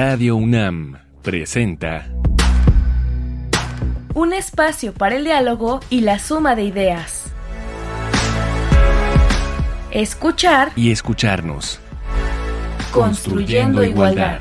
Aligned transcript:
Radio 0.00 0.36
UNAM 0.36 0.96
presenta 1.22 2.06
Un 4.14 4.32
espacio 4.32 4.94
para 4.94 5.16
el 5.16 5.24
diálogo 5.24 5.80
y 5.90 6.02
la 6.02 6.20
suma 6.20 6.54
de 6.54 6.62
ideas. 6.62 7.32
Escuchar 9.90 10.70
y 10.76 10.92
escucharnos. 10.92 11.80
Construyendo 12.92 13.82
igualdad. 13.82 14.38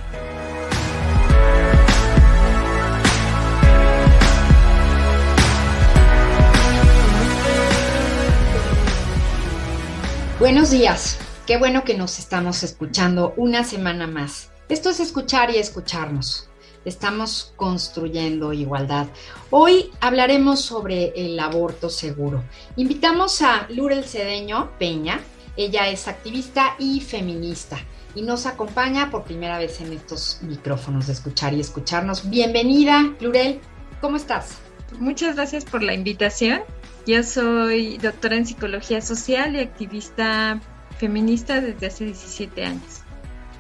Buenos 10.38 10.70
días. 10.70 11.18
Qué 11.48 11.58
bueno 11.58 11.84
que 11.84 11.98
nos 11.98 12.20
estamos 12.20 12.62
escuchando 12.62 13.34
una 13.38 13.64
semana 13.64 14.06
más. 14.06 14.52
Esto 14.70 14.90
es 14.90 15.00
escuchar 15.00 15.50
y 15.50 15.58
escucharnos. 15.60 16.50
Estamos 16.84 17.54
construyendo 17.56 18.52
igualdad. 18.52 19.08
Hoy 19.50 19.92
hablaremos 20.02 20.60
sobre 20.60 21.14
el 21.16 21.40
aborto 21.40 21.90
seguro. 21.90 22.44
Invitamos 22.76 23.42
a 23.42 23.66
Lurel 23.70 24.04
Cedeño 24.04 24.72
Peña. 24.78 25.22
Ella 25.56 25.88
es 25.88 26.10
activista 26.10 26.76
y 26.80 27.00
feminista 27.00 27.78
y 28.14 28.24
nos 28.24 28.46
acompaña 28.46 29.10
por 29.10 29.24
primera 29.24 29.58
vez 29.58 29.80
en 29.80 29.94
estos 29.94 30.40
micrófonos 30.42 31.08
de 31.08 31.14
escuchar 31.14 31.54
y 31.54 31.62
escucharnos. 31.62 32.30
Bienvenida, 32.30 33.14
Lurel. 33.22 33.62
¿Cómo 34.02 34.18
estás? 34.18 34.58
Muchas 35.00 35.38
gracias 35.38 35.64
por 35.64 35.82
la 35.82 35.94
invitación. 35.94 36.60
Yo 37.06 37.24
soy 37.24 38.00
doctora 38.00 38.36
en 38.36 38.46
psicología 38.46 39.00
social 39.00 39.56
y 39.56 39.60
activista 39.60 40.60
feminista 40.98 41.62
desde 41.62 41.88
hace 41.88 42.04
17 42.04 42.66
años. 42.66 43.07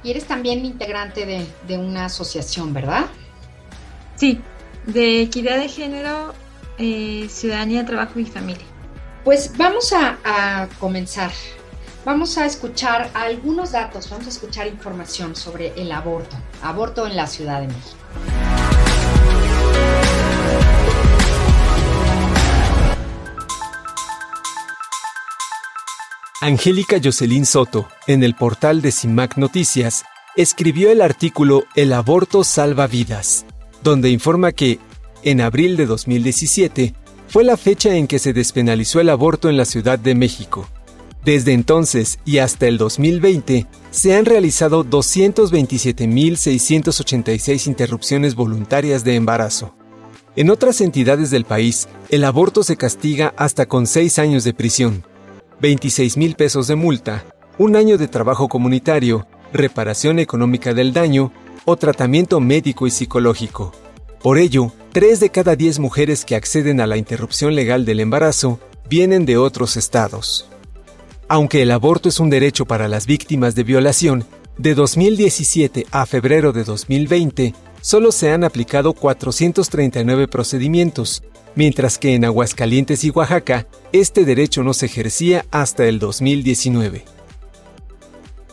Y 0.03 0.12
eres 0.12 0.26
también 0.26 0.66
integrante 0.66 1.26
de, 1.67 1.78
una 1.78 2.06
asociación, 2.06 2.73
¿verdad? 2.73 3.06
Sí, 4.16 4.42
de 4.86 5.22
equidad 5.22 5.58
de 5.58 5.67
género, 5.67 6.34
eh, 6.78 7.28
ciudadanía, 7.30 7.86
trabajo 7.86 8.20
y 8.20 8.25
familia. 8.25 8.66
Pues 9.23 9.58
vamos 9.58 9.92
a, 9.94 10.18
a 10.23 10.68
comenzar. 10.80 11.31
Vamos 12.06 12.38
a 12.38 12.45
escuchar 12.45 13.09
algunos 13.14 13.73
datos, 13.73 14.09
vamos 14.09 14.28
a 14.28 14.30
escuchar 14.30 14.68
información 14.68 15.36
sobre 15.36 15.73
el 15.75 15.92
aborto, 15.92 16.38
aborto 16.62 17.06
en 17.06 17.18
la 17.18 17.28
Ciudad 17.28 17.59
de 17.59 17.68
México. 17.68 18.06
Angélica 26.48 27.00
Jocelyn 27.03 27.45
Soto, 27.45 27.90
en 28.08 28.23
el 28.23 28.34
portal 28.34 28.81
de 28.81 28.94
CIMAC 28.94 29.36
Noticias, 29.36 30.06
escribió 30.38 30.90
el 30.92 31.02
artículo 31.02 31.66
El 31.76 31.92
aborto 31.92 32.45
salva 32.45 32.88
vidas, 32.88 33.45
donde 33.84 34.12
informa 34.12 34.53
que, 34.53 34.80
en 35.23 35.42
abril 35.42 35.75
de 35.75 35.86
2017, 35.86 36.94
fue 37.28 37.44
la 37.44 37.58
fecha 37.58 37.98
en 37.98 38.08
que 38.08 38.18
se 38.18 38.31
despenalizó 38.31 39.02
el 39.02 39.09
aborto 39.09 39.50
en 39.50 39.58
la 39.58 39.66
Ciudad 39.66 40.00
de 40.00 40.16
México. 40.16 40.70
Desde 41.25 41.52
entonces 41.52 42.18
y 42.23 42.38
hasta 42.38 42.68
el 42.68 42.78
2020, 42.78 43.68
se 43.92 44.16
han 44.16 44.23
realizado 44.23 44.86
227.686 44.86 47.68
interrupciones 47.68 48.36
voluntarias 48.36 49.03
de 49.03 49.16
embarazo. 49.16 49.75
En 50.38 50.50
otras 50.50 50.80
entidades 50.80 51.30
del 51.30 51.44
país, 51.44 51.90
el 52.08 52.23
aborto 52.23 52.64
se 52.64 52.78
castiga 52.78 53.34
hasta 53.36 53.66
con 53.66 53.86
seis 53.86 54.18
años 54.18 54.45
de 54.45 54.53
prisión, 54.53 55.03
26 55.59 56.17
mil 56.17 56.36
pesos 56.36 56.67
de 56.67 56.75
multa, 56.75 57.25
un 57.58 57.75
año 57.75 57.97
de 57.97 58.08
trabajo 58.08 58.47
comunitario, 58.47 59.25
reparación 59.52 60.19
económica 60.19 60.73
del 60.73 60.94
daño 60.94 61.31
o 61.66 61.75
tratamiento 61.77 62.40
médico 62.40 62.85
y 62.85 62.91
psicológico. 62.91 63.72
Por 64.22 64.38
ello, 64.38 64.72
3 64.94 65.19
de 65.19 65.29
cada 65.29 65.56
10 65.56 65.79
mujeres 65.79 66.25
que 66.25 66.35
acceden 66.35 66.79
a 66.79 66.88
la 66.88 66.97
interrupción 66.97 67.56
legal 67.56 67.85
del 67.85 68.00
embarazo 68.00 68.59
vienen 68.88 69.25
de 69.25 69.38
otros 69.38 69.78
estados. 69.78 70.47
Aunque 71.28 71.63
el 71.63 71.72
aborto 71.72 72.07
es 72.07 72.19
un 72.19 72.29
derecho 72.29 72.66
para 72.66 72.88
las 72.88 73.07
víctimas 73.07 73.56
de 73.56 73.63
violación, 73.63 74.25
de 74.57 74.75
2017 74.75 75.88
a 75.91 76.06
febrero 76.06 76.51
de 76.51 76.63
2020 76.63 77.53
solo 77.81 78.12
se 78.12 78.31
han 78.31 78.44
aplicado 78.44 78.94
439 78.94 80.28
procedimientos, 80.28 81.23
mientras 81.57 81.97
que 81.97 82.13
en 82.13 82.23
Aguascalientes 82.23 83.03
y 83.03 83.09
Oaxaca 83.09 83.68
este 83.91 84.23
derecho 84.23 84.63
no 84.63 84.73
se 84.73 84.85
ejercía 84.85 85.44
hasta 85.50 85.88
el 85.88 85.97
2019. 85.97 87.03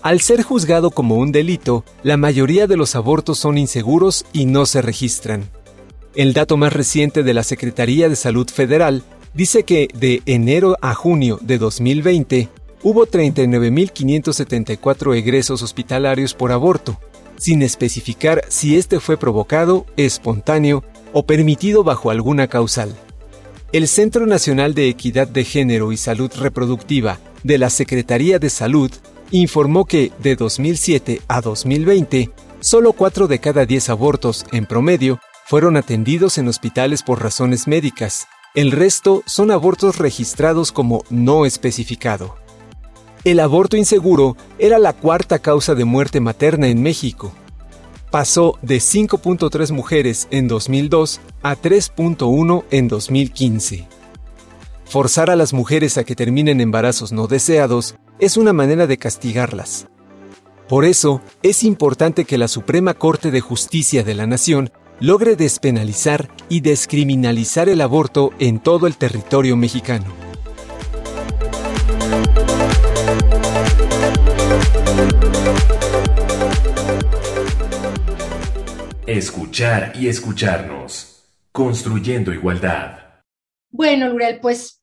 Al 0.01 0.23
ser 0.23 0.43
juzgado 0.43 0.91
como 0.91 1.17
un 1.17 1.31
delito, 1.31 1.85
la 2.03 2.17
mayoría 2.17 2.67
de 2.67 2.79
los 2.79 2.97
abortos 2.97 3.39
son 3.39 3.59
inseguros 3.59 4.25
y 4.33 4.47
no 4.47 4.65
se 4.65 4.81
registran. 4.81 5.51
El 6.15 6.33
dato 6.33 6.57
más 6.57 6.73
reciente 6.73 7.23
de 7.23 7.35
la 7.35 7.43
Secretaría 7.43 8.09
de 8.09 8.17
Salud 8.17 8.49
Federal 8.49 9.03
dice 9.35 9.65
que 9.65 9.89
de 9.95 10.23
enero 10.25 10.79
a 10.81 10.95
junio 10.95 11.39
de 11.43 11.59
2020 11.59 12.49
hubo 12.83 13.07
39.574 13.07 15.15
egresos 15.15 15.63
hospitalarios 15.63 16.33
por 16.33 16.53
aborto, 16.53 16.99
sin 17.37 17.61
especificar 17.61 18.47
si 18.49 18.79
este 18.79 18.99
fue 18.99 19.19
provocado, 19.19 19.85
espontáneo 19.99 20.85
o 21.15 21.25
permitido 21.25 21.83
bajo 21.83 22.11
alguna 22.11 22.49
causal. 22.49 22.95
El 23.73 23.89
Centro 23.89 24.27
Nacional 24.27 24.75
de 24.75 24.89
Equidad 24.89 25.27
de 25.27 25.45
Género 25.45 25.91
y 25.93 25.97
Salud 25.97 26.31
Reproductiva 26.37 27.19
de 27.43 27.57
la 27.57 27.71
Secretaría 27.71 28.39
de 28.39 28.51
Salud 28.51 28.91
informó 29.31 29.87
que 29.87 30.13
de 30.19 30.37
2007 30.37 31.23
a 31.27 31.41
2020, 31.41 32.31
solo 32.61 32.93
4 32.93 33.27
de 33.27 33.39
cada 33.39 33.65
10 33.65 33.89
abortos, 33.89 34.45
en 34.53 34.67
promedio, 34.67 35.19
fueron 35.47 35.77
atendidos 35.77 36.39
en 36.39 36.49
hospitales 36.49 37.03
por 37.03 37.23
razones 37.23 37.67
médicas. 37.67 38.27
El 38.55 38.71
resto 38.71 39.23
son 39.27 39.51
abortos 39.51 39.99
registrados 39.99 40.73
como 40.73 41.05
no 41.11 41.47
especificado. 41.47 42.37
El 43.25 43.41
aborto 43.41 43.77
inseguro 43.77 44.37
era 44.59 44.79
la 44.79 44.93
cuarta 44.93 45.39
causa 45.39 45.75
de 45.75 45.85
muerte 45.85 46.21
materna 46.21 46.69
en 46.69 46.83
México, 46.83 47.33
pasó 48.15 48.61
de 48.63 48.77
5.3 48.77 49.73
mujeres 49.73 50.29
en 50.31 50.47
2002 50.47 51.21
a 51.43 51.57
3.1 51.57 52.65
en 52.71 52.87
2015. 52.87 53.89
Forzar 54.85 55.31
a 55.31 55.35
las 55.35 55.53
mujeres 55.53 55.99
a 55.99 56.05
que 56.05 56.15
terminen 56.15 56.61
embarazos 56.61 57.11
no 57.11 57.27
deseados 57.27 57.97
es 58.21 58.37
una 58.37 58.53
manera 58.53 58.87
de 58.87 58.99
castigarlas. 58.99 59.89
Por 60.69 60.85
eso, 60.85 61.23
es 61.43 61.65
importante 61.65 62.25
que 62.25 62.39
la 62.39 62.47
Suprema 62.47 62.95
Corte 62.95 63.33
de 63.33 63.41
Justicia 63.41 64.05
de 64.05 64.15
la 64.15 64.29
Nación 64.29 64.71
logre 65.01 65.35
despenalizar 65.35 66.29
y 66.49 66.61
descriminalizar 66.61 67.69
el 67.69 67.81
aborto 67.81 68.31
en 68.39 68.61
todo 68.61 68.87
el 68.87 68.97
territorio 68.97 69.57
mexicano. 69.57 70.24
Escuchar 79.07 79.93
y 79.97 80.09
escucharnos. 80.09 81.27
Construyendo 81.53 82.33
igualdad. 82.33 83.21
Bueno, 83.71 84.09
Lurel, 84.09 84.41
pues 84.41 84.83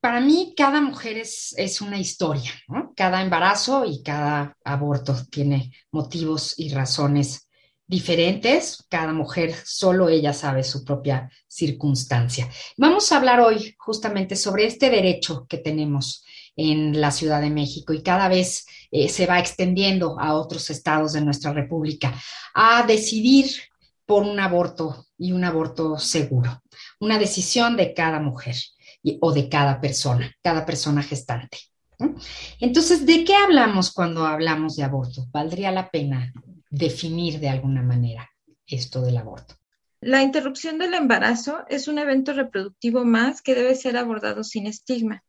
para 0.00 0.20
mí 0.20 0.54
cada 0.56 0.80
mujer 0.80 1.18
es, 1.18 1.54
es 1.56 1.80
una 1.80 1.96
historia. 1.96 2.50
Cada 2.96 3.22
embarazo 3.22 3.84
y 3.84 4.02
cada 4.02 4.56
aborto 4.64 5.14
tiene 5.30 5.70
motivos 5.92 6.58
y 6.58 6.70
razones 6.70 7.48
diferentes. 7.86 8.84
Cada 8.88 9.12
mujer, 9.12 9.54
solo 9.64 10.08
ella 10.08 10.32
sabe 10.32 10.64
su 10.64 10.84
propia 10.84 11.30
circunstancia. 11.46 12.50
Vamos 12.76 13.12
a 13.12 13.18
hablar 13.18 13.38
hoy 13.38 13.76
justamente 13.78 14.34
sobre 14.34 14.66
este 14.66 14.90
derecho 14.90 15.46
que 15.48 15.58
tenemos 15.58 16.24
en 16.56 17.00
la 17.00 17.10
Ciudad 17.10 17.40
de 17.40 17.50
México 17.50 17.92
y 17.92 18.02
cada 18.02 18.28
vez 18.28 18.66
eh, 18.90 19.08
se 19.08 19.26
va 19.26 19.38
extendiendo 19.38 20.18
a 20.18 20.34
otros 20.34 20.70
estados 20.70 21.12
de 21.12 21.20
nuestra 21.20 21.52
República, 21.52 22.14
a 22.54 22.84
decidir 22.86 23.50
por 24.04 24.24
un 24.24 24.40
aborto 24.40 25.06
y 25.16 25.32
un 25.32 25.44
aborto 25.44 25.98
seguro, 25.98 26.62
una 26.98 27.18
decisión 27.18 27.76
de 27.76 27.94
cada 27.94 28.20
mujer 28.20 28.56
o 29.20 29.32
de 29.32 29.48
cada 29.48 29.80
persona, 29.80 30.34
cada 30.42 30.66
persona 30.66 31.02
gestante. 31.02 31.58
Entonces, 32.58 33.06
¿de 33.06 33.24
qué 33.24 33.34
hablamos 33.34 33.92
cuando 33.92 34.26
hablamos 34.26 34.76
de 34.76 34.84
aborto? 34.84 35.26
Valdría 35.30 35.70
la 35.70 35.90
pena 35.90 36.32
definir 36.70 37.38
de 37.40 37.50
alguna 37.50 37.82
manera 37.82 38.28
esto 38.66 39.02
del 39.02 39.16
aborto. 39.16 39.54
La 40.00 40.22
interrupción 40.22 40.78
del 40.78 40.94
embarazo 40.94 41.64
es 41.68 41.86
un 41.86 41.98
evento 41.98 42.32
reproductivo 42.32 43.04
más 43.04 43.42
que 43.42 43.54
debe 43.54 43.74
ser 43.74 43.96
abordado 43.96 44.44
sin 44.44 44.66
estigma 44.66 45.22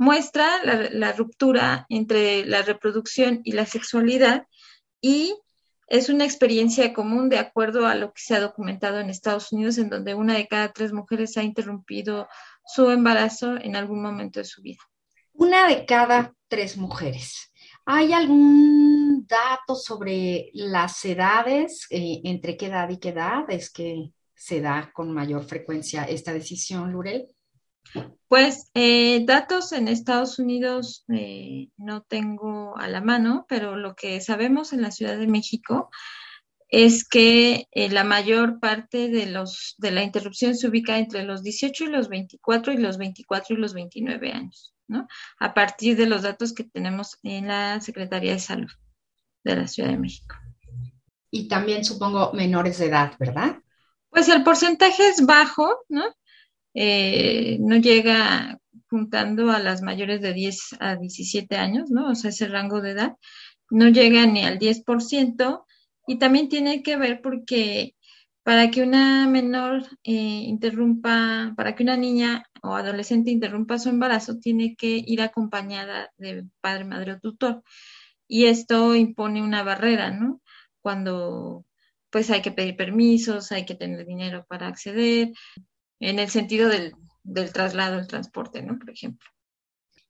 muestra 0.00 0.64
la, 0.64 1.12
ruptura 1.12 1.84
entre 1.90 2.46
la 2.46 2.62
reproducción 2.62 3.42
y 3.44 3.52
la 3.52 3.66
sexualidad 3.66 4.46
y 5.02 5.34
es 5.88 6.08
una 6.08 6.24
experiencia 6.24 6.94
común 6.94 7.28
de 7.28 7.38
acuerdo 7.38 7.86
a 7.86 7.94
lo 7.94 8.14
que 8.14 8.22
se 8.22 8.34
ha 8.34 8.40
documentado 8.40 8.98
en 8.98 9.10
Estados 9.10 9.52
Unidos, 9.52 9.76
en 9.76 9.90
donde 9.90 10.14
una 10.14 10.34
de 10.34 10.48
cada 10.48 10.72
tres 10.72 10.94
mujeres 10.94 11.36
ha 11.36 11.42
interrumpido 11.42 12.28
su 12.64 12.88
embarazo 12.88 13.56
en 13.60 13.76
algún 13.76 14.00
momento 14.00 14.40
de 14.40 14.46
su 14.46 14.62
vida. 14.62 14.80
Una 15.34 15.68
de 15.68 15.84
cada 15.84 16.32
tres 16.48 16.78
mujeres. 16.78 17.52
¿Hay 17.84 18.14
algún 18.14 19.26
datos 19.28 19.84
sobre 19.84 20.50
las 20.54 21.04
edades, 21.04 21.86
eh, 21.90 22.22
entre 22.24 22.56
qué 22.56 22.66
edad 22.66 22.88
y 22.88 22.96
qué 22.96 23.10
edad 23.10 23.44
es 23.50 23.70
que 23.70 24.12
se 24.34 24.62
da 24.62 24.90
con 24.94 25.12
mayor 25.12 25.44
frecuencia 25.44 26.04
esta 26.04 26.32
decisión, 26.32 26.90
Lurel? 26.90 27.28
Pues 28.28 28.70
eh, 28.74 29.24
datos 29.24 29.72
en 29.72 29.88
Estados 29.88 30.38
Unidos 30.38 31.04
eh, 31.08 31.68
no 31.76 32.02
tengo 32.02 32.76
a 32.78 32.86
la 32.86 33.00
mano, 33.00 33.44
pero 33.48 33.76
lo 33.76 33.96
que 33.96 34.20
sabemos 34.20 34.72
en 34.72 34.82
la 34.82 34.92
Ciudad 34.92 35.18
de 35.18 35.26
México 35.26 35.90
es 36.68 37.08
que 37.08 37.66
eh, 37.72 37.88
la 37.88 38.04
mayor 38.04 38.60
parte 38.60 39.08
de, 39.08 39.26
los, 39.26 39.74
de 39.78 39.90
la 39.90 40.04
interrupción 40.04 40.54
se 40.54 40.68
ubica 40.68 40.98
entre 40.98 41.24
los 41.24 41.42
18 41.42 41.84
y 41.84 41.86
los 41.88 42.08
24 42.08 42.72
y 42.72 42.76
los 42.76 42.98
24 42.98 43.56
y 43.56 43.58
los 43.58 43.74
29 43.74 44.32
años, 44.32 44.74
¿no? 44.86 45.08
A 45.40 45.52
partir 45.52 45.96
de 45.96 46.06
los 46.06 46.22
datos 46.22 46.52
que 46.52 46.62
tenemos 46.62 47.18
en 47.24 47.48
la 47.48 47.80
Secretaría 47.80 48.32
de 48.32 48.38
Salud 48.38 48.70
de 49.42 49.56
la 49.56 49.66
Ciudad 49.66 49.90
de 49.90 49.98
México. 49.98 50.36
Y 51.32 51.48
también 51.48 51.84
supongo 51.84 52.32
menores 52.32 52.78
de 52.78 52.86
edad, 52.86 53.14
¿verdad? 53.18 53.58
Pues 54.10 54.28
el 54.28 54.44
porcentaje 54.44 55.08
es 55.08 55.26
bajo, 55.26 55.80
¿no? 55.88 56.04
Eh, 56.74 57.58
no 57.60 57.76
llega 57.76 58.58
juntando 58.88 59.50
a 59.50 59.58
las 59.58 59.82
mayores 59.82 60.20
de 60.20 60.32
10 60.32 60.76
a 60.80 60.96
17 60.96 61.56
años, 61.56 61.90
¿no? 61.90 62.10
O 62.10 62.14
sea, 62.14 62.30
ese 62.30 62.48
rango 62.48 62.80
de 62.80 62.92
edad, 62.92 63.16
no 63.70 63.88
llega 63.88 64.26
ni 64.26 64.44
al 64.44 64.58
10%, 64.58 65.64
y 66.06 66.18
también 66.18 66.48
tiene 66.48 66.82
que 66.82 66.96
ver 66.96 67.20
porque 67.22 67.94
para 68.42 68.70
que 68.70 68.82
una 68.82 69.28
menor 69.28 69.84
eh, 70.02 70.12
interrumpa, 70.12 71.54
para 71.56 71.74
que 71.74 71.82
una 71.84 71.96
niña 71.96 72.44
o 72.62 72.74
adolescente 72.74 73.30
interrumpa 73.30 73.78
su 73.78 73.90
embarazo, 73.90 74.38
tiene 74.38 74.74
que 74.76 75.02
ir 75.06 75.22
acompañada 75.22 76.10
de 76.18 76.46
padre, 76.60 76.84
madre 76.84 77.12
o 77.12 77.20
tutor. 77.20 77.62
Y 78.28 78.46
esto 78.46 78.96
impone 78.96 79.42
una 79.42 79.62
barrera, 79.62 80.10
¿no? 80.10 80.40
Cuando 80.82 81.64
pues 82.10 82.30
hay 82.30 82.42
que 82.42 82.52
pedir 82.52 82.76
permisos, 82.76 83.52
hay 83.52 83.64
que 83.64 83.76
tener 83.76 84.04
dinero 84.06 84.44
para 84.48 84.66
acceder, 84.66 85.30
en 86.00 86.18
el 86.18 86.30
sentido 86.30 86.68
del, 86.68 86.94
del 87.22 87.52
traslado, 87.52 87.98
el 87.98 88.06
transporte, 88.06 88.62
¿no? 88.62 88.78
Por 88.78 88.90
ejemplo. 88.90 89.28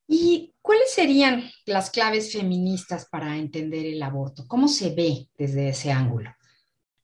¿Y 0.07 0.55
cuáles 0.61 0.93
serían 0.93 1.51
las 1.67 1.91
claves 1.91 2.33
feministas 2.33 3.07
para 3.09 3.37
entender 3.37 3.87
el 3.87 4.03
aborto? 4.03 4.45
¿Cómo 4.49 4.67
se 4.67 4.93
ve 4.95 5.29
desde 5.39 5.69
ese 5.69 5.93
ángulo? 5.93 6.35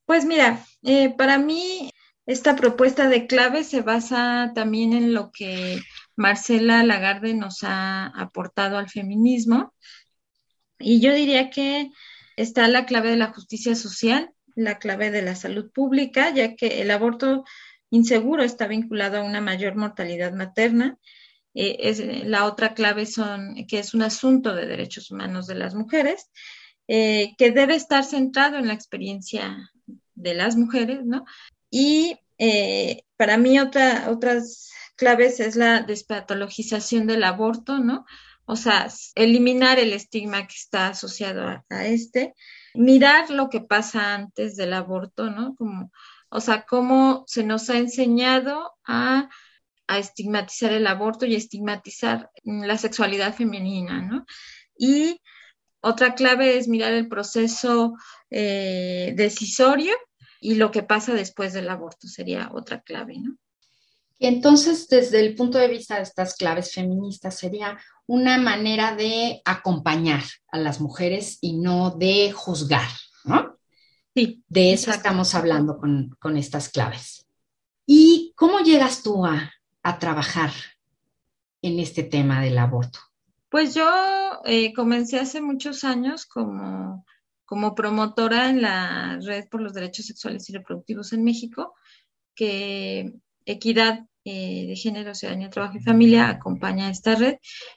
Pues 0.06 0.24
mira, 0.24 0.64
eh, 0.82 1.14
para 1.16 1.38
mí 1.38 1.90
esta 2.26 2.56
propuesta 2.56 3.08
de 3.08 3.28
clave 3.28 3.62
se 3.62 3.82
basa 3.82 4.50
también 4.56 4.92
en 4.92 5.14
lo 5.14 5.30
que 5.30 5.80
Marcela 6.16 6.82
Lagarde 6.82 7.34
nos 7.34 7.62
ha 7.62 8.06
aportado 8.06 8.78
al 8.78 8.90
feminismo. 8.90 9.72
Y 10.80 11.00
yo 11.00 11.14
diría 11.14 11.48
que 11.50 11.90
está 12.36 12.66
la 12.66 12.86
clave 12.86 13.10
de 13.10 13.16
la 13.16 13.32
justicia 13.32 13.76
social, 13.76 14.32
la 14.56 14.78
clave 14.78 15.12
de 15.12 15.22
la 15.22 15.36
salud 15.36 15.70
pública, 15.72 16.34
ya 16.34 16.56
que 16.56 16.82
el 16.82 16.90
aborto 16.90 17.44
inseguro 17.90 18.42
está 18.42 18.66
vinculado 18.66 19.18
a 19.18 19.24
una 19.24 19.40
mayor 19.40 19.76
mortalidad 19.76 20.32
materna 20.32 20.98
eh, 21.56 21.88
es, 21.88 22.26
la 22.26 22.44
otra 22.44 22.74
clave 22.74 23.06
son 23.06 23.66
que 23.66 23.78
es 23.78 23.94
un 23.94 24.02
asunto 24.02 24.54
de 24.54 24.66
derechos 24.66 25.10
humanos 25.10 25.46
de 25.46 25.54
las 25.54 25.74
mujeres, 25.74 26.30
eh, 26.86 27.34
que 27.38 27.50
debe 27.50 27.74
estar 27.74 28.04
centrado 28.04 28.58
en 28.58 28.68
la 28.68 28.74
experiencia 28.74 29.72
de 30.14 30.34
las 30.34 30.56
mujeres, 30.56 31.06
¿no? 31.06 31.24
Y 31.70 32.18
eh, 32.36 33.04
para 33.16 33.38
mí 33.38 33.58
otra, 33.58 34.10
otras 34.10 34.70
claves 34.96 35.40
es 35.40 35.56
la 35.56 35.80
despatologización 35.80 37.06
del 37.06 37.24
aborto, 37.24 37.78
¿no? 37.78 38.04
O 38.44 38.56
sea, 38.56 38.88
eliminar 39.14 39.78
el 39.78 39.94
estigma 39.94 40.46
que 40.46 40.56
está 40.56 40.88
asociado 40.88 41.48
a, 41.48 41.64
a 41.70 41.86
este, 41.86 42.34
mirar 42.74 43.30
lo 43.30 43.48
que 43.48 43.62
pasa 43.62 44.14
antes 44.14 44.56
del 44.56 44.74
aborto, 44.74 45.30
¿no? 45.30 45.56
Como, 45.56 45.90
o 46.28 46.40
sea, 46.40 46.62
cómo 46.62 47.24
se 47.26 47.44
nos 47.44 47.70
ha 47.70 47.78
enseñado 47.78 48.72
a 48.84 49.28
a 49.86 49.98
estigmatizar 49.98 50.72
el 50.72 50.86
aborto 50.86 51.26
y 51.26 51.34
estigmatizar 51.34 52.30
la 52.44 52.76
sexualidad 52.78 53.34
femenina, 53.34 54.02
¿no? 54.02 54.26
Y 54.76 55.20
otra 55.80 56.14
clave 56.14 56.58
es 56.58 56.68
mirar 56.68 56.92
el 56.92 57.08
proceso 57.08 57.94
eh, 58.30 59.12
decisorio 59.16 59.94
y 60.40 60.56
lo 60.56 60.70
que 60.70 60.82
pasa 60.82 61.14
después 61.14 61.52
del 61.52 61.68
aborto 61.68 62.08
sería 62.08 62.50
otra 62.52 62.82
clave, 62.82 63.18
¿no? 63.18 63.36
Y 64.18 64.28
entonces, 64.28 64.88
desde 64.88 65.20
el 65.20 65.34
punto 65.34 65.58
de 65.58 65.68
vista 65.68 65.96
de 65.96 66.02
estas 66.02 66.36
claves 66.36 66.72
feministas, 66.72 67.38
sería 67.38 67.78
una 68.06 68.38
manera 68.38 68.96
de 68.96 69.42
acompañar 69.44 70.22
a 70.48 70.58
las 70.58 70.80
mujeres 70.80 71.36
y 71.42 71.58
no 71.58 71.90
de 71.90 72.32
juzgar. 72.32 72.88
Sí. 74.16 74.42
De 74.48 74.72
eso 74.72 74.90
estamos 74.90 75.34
hablando 75.34 75.76
con, 75.76 76.16
con 76.18 76.38
estas 76.38 76.70
claves. 76.70 77.26
¿Y 77.84 78.32
cómo 78.34 78.60
llegas 78.60 79.02
tú 79.02 79.26
a, 79.26 79.52
a 79.82 79.98
trabajar 79.98 80.52
en 81.60 81.78
este 81.80 82.02
tema 82.02 82.40
del 82.40 82.56
aborto? 82.56 82.98
Pues 83.50 83.74
yo 83.74 83.86
eh, 84.46 84.72
comencé 84.72 85.20
hace 85.20 85.42
muchos 85.42 85.84
años 85.84 86.24
como, 86.24 87.04
como 87.44 87.74
promotora 87.74 88.48
en 88.48 88.62
la 88.62 89.18
Red 89.22 89.48
por 89.50 89.60
los 89.60 89.74
Derechos 89.74 90.06
Sexuales 90.06 90.48
y 90.48 90.54
Reproductivos 90.54 91.12
en 91.12 91.22
México, 91.22 91.74
que 92.34 93.12
Equidad 93.44 94.06
eh, 94.24 94.64
de 94.66 94.76
Género, 94.76 95.14
Ciudadanía, 95.14 95.50
Trabajo 95.50 95.76
y 95.76 95.82
Familia 95.82 96.30
acompaña 96.30 96.86
a 96.86 96.90
esta 96.90 97.16
red. 97.16 97.36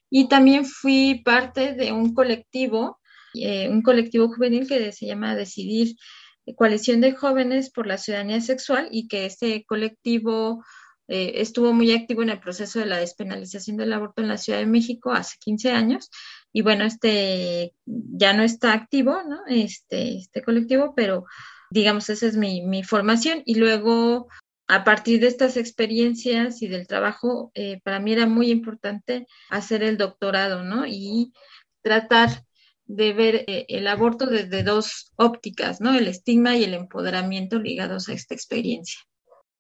Y 0.10 0.30
también 0.30 0.66
fui 0.66 1.22
parte 1.24 1.74
de 1.74 1.92
un 1.92 2.14
colectivo, 2.14 3.02
eh, 3.34 3.68
un 3.68 3.82
colectivo 3.82 4.30
juvenil 4.30 4.70
que 4.70 4.94
se 4.94 5.06
llama 5.06 5.36
Decidir 5.36 5.98
Coalición 6.56 7.02
de 7.02 7.14
Jóvenes 7.14 7.70
por 7.70 7.88
la 7.88 7.98
Ciudadanía 7.98 8.42
Sexual 8.42 8.88
y 8.92 9.08
que 9.08 9.26
este 9.26 9.66
colectivo 9.66 10.64
eh, 11.08 11.42
estuvo 11.42 11.74
muy 11.74 11.92
activo 11.92 12.22
en 12.22 12.30
el 12.30 12.40
proceso 12.40 12.80
de 12.80 12.86
la 12.86 12.98
despenalización 12.98 13.78
del 13.78 13.94
aborto 13.94 14.22
en 14.22 14.28
la 14.28 14.38
Ciudad 14.38 14.60
de 14.60 14.66
México 14.66 15.12
hace 15.12 15.38
15 15.40 15.72
años 15.72 16.10
y 16.54 16.62
bueno, 16.62 16.86
este 16.86 17.74
ya 17.86 18.34
no 18.34 18.44
está 18.44 18.74
activo, 18.74 19.24
¿no? 19.24 19.40
Este, 19.48 20.18
este 20.18 20.42
colectivo, 20.44 20.94
pero 20.96 21.26
digamos, 21.72 22.10
esa 22.10 22.28
es 22.28 22.38
mi, 22.38 22.62
mi 22.62 22.84
formación 22.84 23.42
y 23.46 23.56
luego 23.56 24.28
a 24.68 24.84
partir 24.84 25.20
de 25.20 25.28
estas 25.28 25.58
experiencias 25.58 26.62
y 26.62 26.68
del 26.68 26.86
trabajo, 26.86 27.52
eh, 27.56 27.82
para 27.84 28.00
mí 28.00 28.14
era 28.14 28.28
muy 28.28 28.52
importante 28.52 29.26
hacer 29.50 29.82
el 29.82 29.98
doctorado, 29.98 30.64
¿no? 30.64 30.86
Y 30.86 31.34
tratar 31.82 32.44
de 32.90 33.14
ver 33.14 33.46
eh, 33.48 33.66
el 33.70 33.88
aborto 33.88 34.26
desde 34.26 34.64
dos 34.64 35.14
ópticas, 35.16 35.80
¿no? 35.80 35.94
El 35.94 36.08
estigma 36.08 36.58
y 36.58 36.64
el 36.64 36.74
empoderamiento 36.74 37.60
ligados 37.60 38.10
a 38.10 38.14
esta 38.14 38.34
experiencia. 38.34 39.00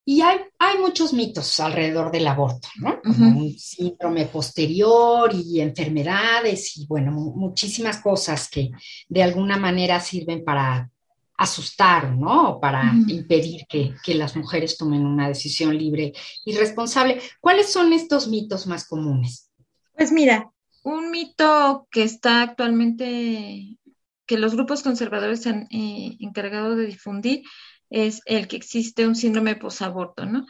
Y 0.04 0.22
hay, 0.22 0.40
hay 0.58 0.80
muchos 0.80 1.14
mitos 1.14 1.60
alrededor 1.60 2.12
del 2.12 2.26
aborto, 2.28 2.68
¿no? 2.78 3.00
Como 3.04 3.28
un 3.28 3.52
síndrome 3.52 4.26
posterior 4.26 5.32
y 5.32 5.62
enfermedades 5.62 6.76
y, 6.78 6.88
bueno, 6.88 7.12
muchísimas 7.12 7.98
cosas 7.98 8.50
que 8.50 8.72
de 9.08 9.22
alguna 9.22 9.58
manera 9.58 10.00
sirven 10.00 10.44
para 10.44 10.90
asustar, 11.38 12.12
¿no? 12.12 12.50
O 12.50 12.60
para 12.60 12.92
impedir 13.08 13.68
que, 13.70 13.94
que, 14.04 14.16
las 14.16 14.36
mujeres 14.36 14.76
tomen 14.76 15.06
una 15.06 15.28
decisión 15.28 15.78
libre 15.78 16.14
y 16.46 16.58
responsable. 16.58 17.22
¿Cuáles 17.40 17.72
son 17.72 17.94
estos 17.94 18.28
mitos 18.28 18.66
más 18.66 18.88
comunes? 18.88 19.52
Pues 19.96 20.12
mira, 20.12 20.52
un 20.84 21.12
mito 21.12 21.88
que 21.92 22.04
está 22.04 22.42
actualmente, 22.42 23.78
que 24.26 24.38
los 24.38 24.56
grupos 24.56 24.84
conservadores 24.84 25.46
han 25.48 25.68
eh, 25.72 26.18
encargado 26.20 26.76
de 26.76 26.86
difundir, 26.86 27.44
es 27.90 28.22
el 28.26 28.48
que 28.48 28.56
existe 28.56 29.08
un 29.08 29.16
síndrome 29.16 29.56
posaborto, 29.56 30.26
¿no? 30.26 30.46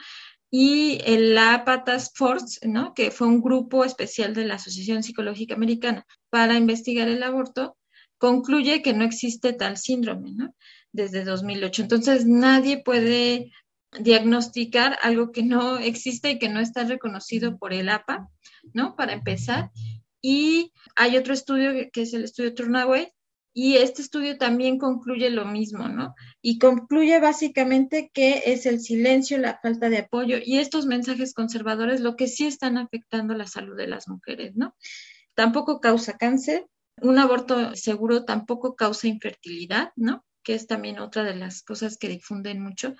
Y 0.52 1.00
la 1.06 1.64
Patas 1.64 2.12
Force, 2.16 2.68
¿no? 2.68 2.94
Que 2.94 3.12
fue 3.12 3.28
un 3.28 3.42
grupo 3.42 3.86
especial 3.86 4.34
de 4.34 4.46
la 4.46 4.56
Asociación 4.56 5.04
Psicológica 5.04 5.56
Americana 5.56 6.06
para 6.30 6.56
investigar 6.56 7.08
el 7.08 7.24
aborto, 7.24 7.78
concluye 8.18 8.82
que 8.82 8.94
no 8.94 9.06
existe 9.06 9.54
tal 9.54 9.78
síndrome, 9.78 10.34
¿no? 10.34 10.54
Desde 10.92 11.24
2008. 11.24 11.84
Entonces, 11.84 12.26
nadie 12.26 12.82
puede 12.84 13.52
diagnosticar 13.98 14.98
algo 15.02 15.32
que 15.32 15.44
no 15.44 15.78
existe 15.78 16.32
y 16.32 16.40
que 16.40 16.50
no 16.50 16.60
está 16.60 16.84
reconocido 16.84 17.58
por 17.58 17.74
el 17.74 17.90
APA, 17.90 18.28
¿no? 18.74 18.96
Para 18.96 19.14
empezar. 19.14 19.72
Y 20.22 20.74
hay 20.96 21.18
otro 21.18 21.34
estudio 21.34 21.72
que 21.92 22.02
es 22.02 22.14
el 22.14 22.24
estudio 22.24 22.54
Turnaway, 22.54 23.12
y 23.54 23.78
este 23.78 24.02
estudio 24.02 24.38
también 24.38 24.78
concluye 24.78 25.30
lo 25.30 25.44
mismo, 25.44 25.88
¿no? 25.88 26.16
Y 26.42 26.60
concluye 26.60 27.20
básicamente 27.20 28.12
que 28.14 28.44
es 28.46 28.66
el 28.66 28.80
silencio, 28.80 29.38
la 29.38 29.60
falta 29.62 29.90
de 29.90 29.98
apoyo 29.98 30.38
y 30.42 30.60
estos 30.60 30.86
mensajes 30.86 31.34
conservadores 31.34 32.00
lo 32.00 32.16
que 32.16 32.28
sí 32.28 32.46
están 32.46 32.78
afectando 32.78 33.34
la 33.34 33.48
salud 33.48 33.76
de 33.76 33.88
las 33.88 34.08
mujeres, 34.08 34.56
¿no? 34.56 34.76
Tampoco 35.34 35.82
causa 35.82 36.18
cáncer, 36.18 36.68
un 37.02 37.18
aborto 37.18 37.76
seguro 37.76 38.24
tampoco 38.24 38.76
causa 38.76 39.08
infertilidad, 39.08 39.92
¿no? 39.96 40.26
Que 40.44 40.54
es 40.54 40.68
también 40.68 41.00
otra 41.00 41.24
de 41.24 41.36
las 41.36 41.64
cosas 41.64 41.98
que 41.98 42.08
difunden 42.08 42.62
mucho. 42.62 42.94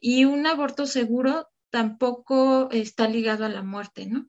Y 0.00 0.24
un 0.24 0.46
aborto 0.46 0.86
seguro 0.86 1.48
tampoco 1.70 2.70
está 2.70 3.08
ligado 3.08 3.44
a 3.44 3.50
la 3.50 3.62
muerte, 3.62 4.06
¿no? 4.06 4.28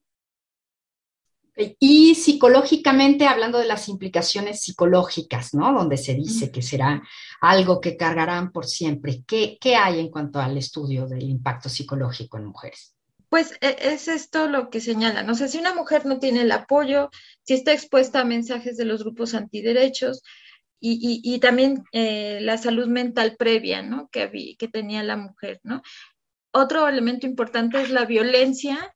Y 1.55 2.15
psicológicamente, 2.15 3.27
hablando 3.27 3.59
de 3.59 3.67
las 3.67 3.87
implicaciones 3.87 4.61
psicológicas, 4.61 5.53
¿no? 5.53 5.71
Donde 5.71 5.97
se 5.97 6.15
dice 6.15 6.51
que 6.51 6.63
será 6.63 7.03
algo 7.41 7.79
que 7.79 7.95
cargarán 7.95 8.51
por 8.51 8.65
siempre. 8.65 9.23
¿Qué, 9.27 9.57
qué 9.61 9.75
hay 9.75 9.99
en 9.99 10.09
cuanto 10.09 10.39
al 10.39 10.57
estudio 10.57 11.07
del 11.07 11.23
impacto 11.23 11.69
psicológico 11.69 12.37
en 12.37 12.45
mujeres? 12.45 12.95
Pues 13.29 13.53
e, 13.61 13.77
es 13.81 14.07
esto 14.07 14.47
lo 14.47 14.69
que 14.71 14.79
señalan. 14.79 15.29
O 15.29 15.35
sea, 15.35 15.47
si 15.47 15.59
una 15.59 15.75
mujer 15.75 16.05
no 16.05 16.19
tiene 16.19 16.41
el 16.41 16.51
apoyo, 16.51 17.11
si 17.43 17.53
está 17.53 17.71
expuesta 17.71 18.21
a 18.21 18.25
mensajes 18.25 18.75
de 18.75 18.85
los 18.85 19.03
grupos 19.03 19.35
antiderechos 19.35 20.23
y, 20.79 21.21
y, 21.23 21.39
también 21.39 21.83
eh, 21.93 22.39
la 22.41 22.57
salud 22.57 22.87
mental 22.87 23.35
previa, 23.37 23.81
¿no? 23.81 24.09
Que, 24.11 24.55
que 24.59 24.67
tenía 24.67 25.01
la 25.01 25.15
mujer, 25.15 25.61
¿no? 25.63 25.81
Otro 26.51 26.87
elemento 26.87 27.25
importante 27.25 27.81
es 27.81 27.89
la 27.89 28.05
violencia 28.05 28.93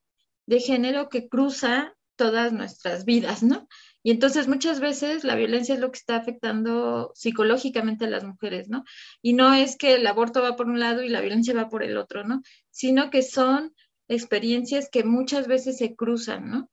de 0.48 0.60
género 0.60 1.08
que 1.08 1.30
cruza 1.30 1.97
todas 2.18 2.52
nuestras 2.52 3.06
vidas, 3.06 3.44
¿no? 3.44 3.68
Y 4.04 4.12
entonces 4.12 4.48
muchas 4.48 4.80
veces 4.80 5.24
la 5.24 5.36
violencia 5.36 5.76
es 5.76 5.82
lo 5.82 5.92
que 5.92 5.98
está 6.00 6.16
afectando 6.16 7.12
psicológicamente 7.14 8.06
a 8.06 8.10
las 8.10 8.24
mujeres, 8.24 8.70
¿no? 8.70 8.84
Y 9.22 9.34
no 9.34 9.54
es 9.54 9.78
que 9.78 9.96
el 9.96 10.08
aborto 10.08 10.42
va 10.42 10.56
por 10.56 10.68
un 10.68 10.80
lado 10.80 11.04
y 11.04 11.10
la 11.10 11.22
violencia 11.22 11.54
va 11.54 11.70
por 11.70 11.84
el 11.84 11.98
otro, 11.98 12.24
¿no? 12.24 12.42
Sino 12.72 13.10
que 13.10 13.22
son 13.22 13.74
experiencias 14.08 14.90
que 14.90 15.04
muchas 15.04 15.48
veces 15.48 15.78
se 15.78 15.96
cruzan, 15.96 16.50
¿no? 16.50 16.70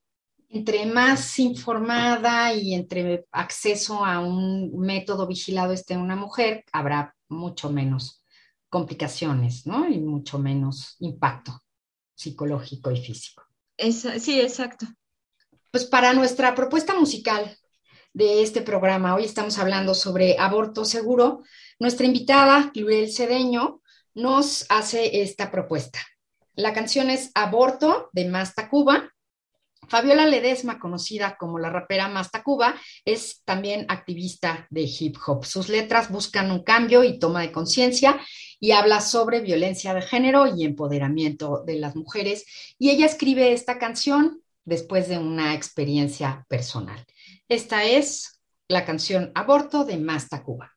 Entre 0.49 0.87
más 0.87 1.39
informada 1.41 2.55
y 2.55 2.75
entre 2.75 3.27
acceso 3.33 4.05
a 4.05 4.21
un 4.21 4.79
método 4.79 5.27
vigilado 5.27 5.73
esté 5.73 5.97
una 5.97 6.15
mujer, 6.15 6.65
habrá 6.73 7.17
mucho 7.29 7.71
menos 7.71 8.23
complicaciones, 8.69 9.67
¿no? 9.67 9.89
Y 9.89 9.99
mucho 9.99 10.39
menos 10.39 10.97
impacto 11.01 11.61
psicológico 12.15 12.91
y 12.91 13.01
físico. 13.05 13.43
sí, 13.77 14.41
exacto. 14.41 14.87
Pues 15.75 15.87
para 15.87 16.13
nuestra 16.13 16.55
propuesta 16.55 16.95
musical 16.95 17.59
de 18.13 18.45
este 18.45 18.63
programa, 18.63 19.17
hoy 19.17 19.25
estamos 19.25 19.59
hablando 19.59 19.93
sobre 19.93 20.39
aborto 20.39 20.85
seguro. 20.85 21.43
Nuestra 21.81 22.07
invitada, 22.07 22.71
Lurel 22.77 23.11
Cedeño, 23.11 23.83
nos 24.15 24.67
hace 24.69 25.23
esta 25.23 25.51
propuesta. 25.51 25.99
La 26.55 26.73
canción 26.73 27.11
es 27.11 27.33
Aborto 27.35 28.09
de 28.13 28.29
Masta 28.29 28.69
Cuba. 28.69 29.11
Fabiola 29.89 30.29
Ledesma, 30.29 30.79
conocida 30.79 31.37
como 31.37 31.59
la 31.59 31.71
rapera 31.71 32.09
Masta 32.09 32.45
Cuba, 32.45 32.77
es 33.05 33.43
también 33.45 33.85
activista 33.89 34.69
de 34.71 34.83
hip 34.83 35.17
hop. 35.27 35.45
Sus 35.45 35.69
letras 35.69 36.09
buscan 36.09 36.53
un 36.53 36.63
cambio 36.63 37.03
y 37.03 37.19
toma 37.19 37.41
de 37.41 37.51
conciencia 37.51 38.21
y 38.61 38.71
habla 38.71 39.01
sobre 39.01 39.41
violencia 39.41 39.93
de 39.93 40.03
género 40.03 40.47
y 40.47 40.65
empoderamiento 40.65 41.65
de 41.67 41.81
las 41.81 41.97
mujeres. 41.97 42.45
Y 42.79 42.91
ella 42.91 43.07
escribe 43.07 43.53
esta 43.53 43.77
canción 43.81 44.44
después 44.65 45.09
de 45.09 45.19
una 45.19 45.55
experiencia 45.55 46.45
personal. 46.49 47.05
Esta 47.49 47.85
es 47.85 48.41
la 48.69 48.85
canción 48.85 49.31
Aborto 49.35 49.85
de 49.85 49.99
Masta 49.99 50.43
Cuba. 50.43 50.75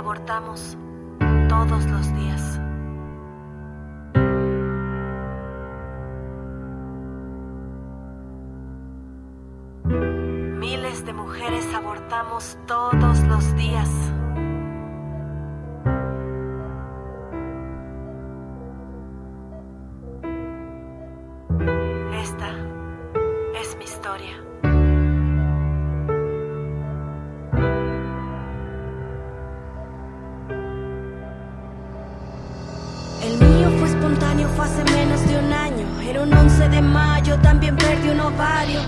abortamos 0.00 0.76
todos 1.48 1.84
los 1.86 2.14
días. 2.16 2.59
Abortamos 11.74 12.58
todos 12.66 13.20
los 13.24 13.56
días. 13.56 13.88
Esta 22.12 22.50
es 23.60 23.76
mi 23.76 23.84
historia. 23.84 24.50
fue 34.56 34.64
hace 34.64 34.84
menos 34.84 35.26
de 35.26 35.38
un 35.38 35.52
año. 35.52 35.86
Era 36.02 36.22
un 36.22 36.32
11 36.32 36.68
de 36.68 36.82
mayo, 36.82 37.38
también 37.40 37.76
perdí 37.76 38.08
un 38.10 38.20
ovario. 38.20 38.80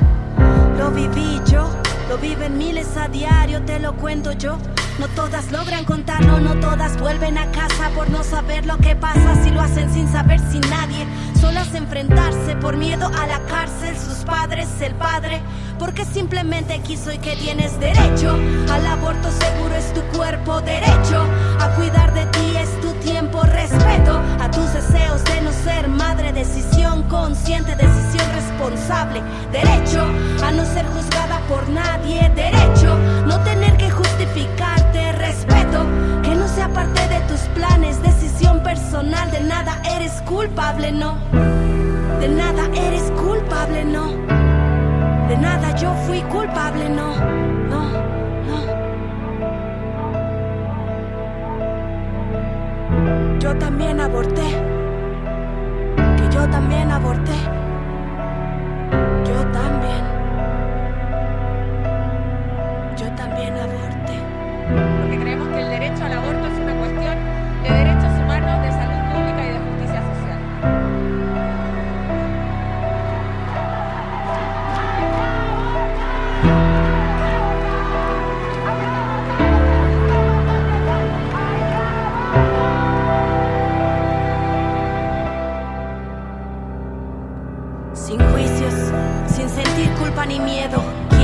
Lo 0.78 0.90
viví 0.90 1.40
yo, 1.50 1.68
lo 2.08 2.18
viven 2.18 2.58
miles 2.58 2.96
a 2.96 3.08
diario, 3.08 3.62
te 3.62 3.78
lo 3.78 3.94
cuento 3.96 4.32
yo. 4.32 4.58
No 4.98 5.08
todas 5.08 5.50
logran 5.50 5.84
contarlo, 5.84 6.38
no 6.38 6.54
todas 6.60 6.98
vuelven 6.98 7.38
a 7.38 7.50
casa 7.50 7.90
por 7.94 8.10
no 8.10 8.22
saber 8.22 8.66
lo 8.66 8.76
que 8.76 8.94
pasa 8.94 9.42
si 9.42 9.50
lo 9.50 9.60
hacen 9.60 9.92
sin 9.92 10.06
saber 10.10 10.38
sin 10.38 10.60
nadie. 10.68 11.06
Solas 11.40 11.74
enfrentarse 11.74 12.56
por 12.56 12.76
miedo 12.76 13.06
a 13.06 13.26
la 13.26 13.40
cárcel, 13.46 13.96
sus 13.96 14.24
padres, 14.24 14.68
el 14.80 14.94
padre, 14.94 15.40
porque 15.78 16.04
simplemente 16.04 16.80
quiso 16.80 17.10
y 17.12 17.18
que 17.18 17.36
tienes 17.36 17.80
derecho 17.80 18.38
al 18.70 18.86
aborto 18.86 19.30
seguro 19.30 19.74
es 19.74 19.92
tu 19.94 20.02
cuerpo, 20.16 20.60
derecho 20.60 21.24
a 21.58 21.68
cuidar 21.74 22.12
de 22.12 22.26
ti 22.26 22.56
es 22.56 22.80
tu 22.80 22.91
tiempo, 23.32 23.42
respeto 23.42 24.20
a 24.40 24.50
tus 24.50 24.72
deseos 24.72 25.24
de 25.24 25.40
no 25.40 25.52
ser 25.52 25.88
madre, 25.88 26.32
decisión 26.32 27.02
consciente, 27.04 27.74
decisión 27.74 28.26
responsable, 28.34 29.22
derecho 29.50 30.04
a 30.44 30.50
no 30.52 30.64
ser 30.64 30.86
juzgada 30.86 31.40
por 31.48 31.68
nadie, 31.68 32.30
derecho 32.34 32.96
no 33.26 33.38
tener 33.40 33.76
que 33.76 33.90
justificarte, 33.90 35.12
respeto 35.12 35.86
que 36.22 36.34
no 36.34 36.46
sea 36.48 36.68
parte 36.68 37.08
de 37.08 37.20
tus 37.20 37.40
planes, 37.54 38.02
decisión 38.02 38.62
personal, 38.62 39.30
de 39.30 39.40
nada 39.40 39.80
eres 39.96 40.12
culpable, 40.22 40.92
no, 40.92 41.16
de 42.20 42.28
nada 42.28 42.68
eres 42.74 43.10
culpable, 43.12 43.84
no, 43.84 44.08
de 45.28 45.36
nada 45.38 45.74
yo 45.76 45.94
fui 46.06 46.20
culpable, 46.22 46.88
no. 46.88 47.61
Yo 53.42 53.52
también 53.56 53.98
aborté. 53.98 54.44
Que 56.16 56.32
yo 56.32 56.48
también 56.48 56.92
aborté. 56.92 57.32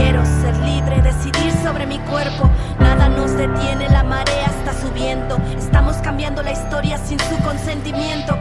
Quiero 0.09 0.25
ser 0.25 0.57
libre, 0.61 1.03
decidir 1.03 1.53
sobre 1.63 1.87
mi 1.87 1.99
cuerpo. 1.99 2.49
Nada 2.81 3.11
nos 3.11 3.37
detiene, 3.37 3.91
la 3.91 4.03
marea 4.03 4.47
está 4.47 4.73
subiendo. 4.73 5.37
Estamos 5.59 5.97
cambiando 5.97 6.43
la 6.43 6.53
historia 6.53 6.97
sin 6.97 7.19
su 7.21 7.37
consentimiento. 7.45 8.35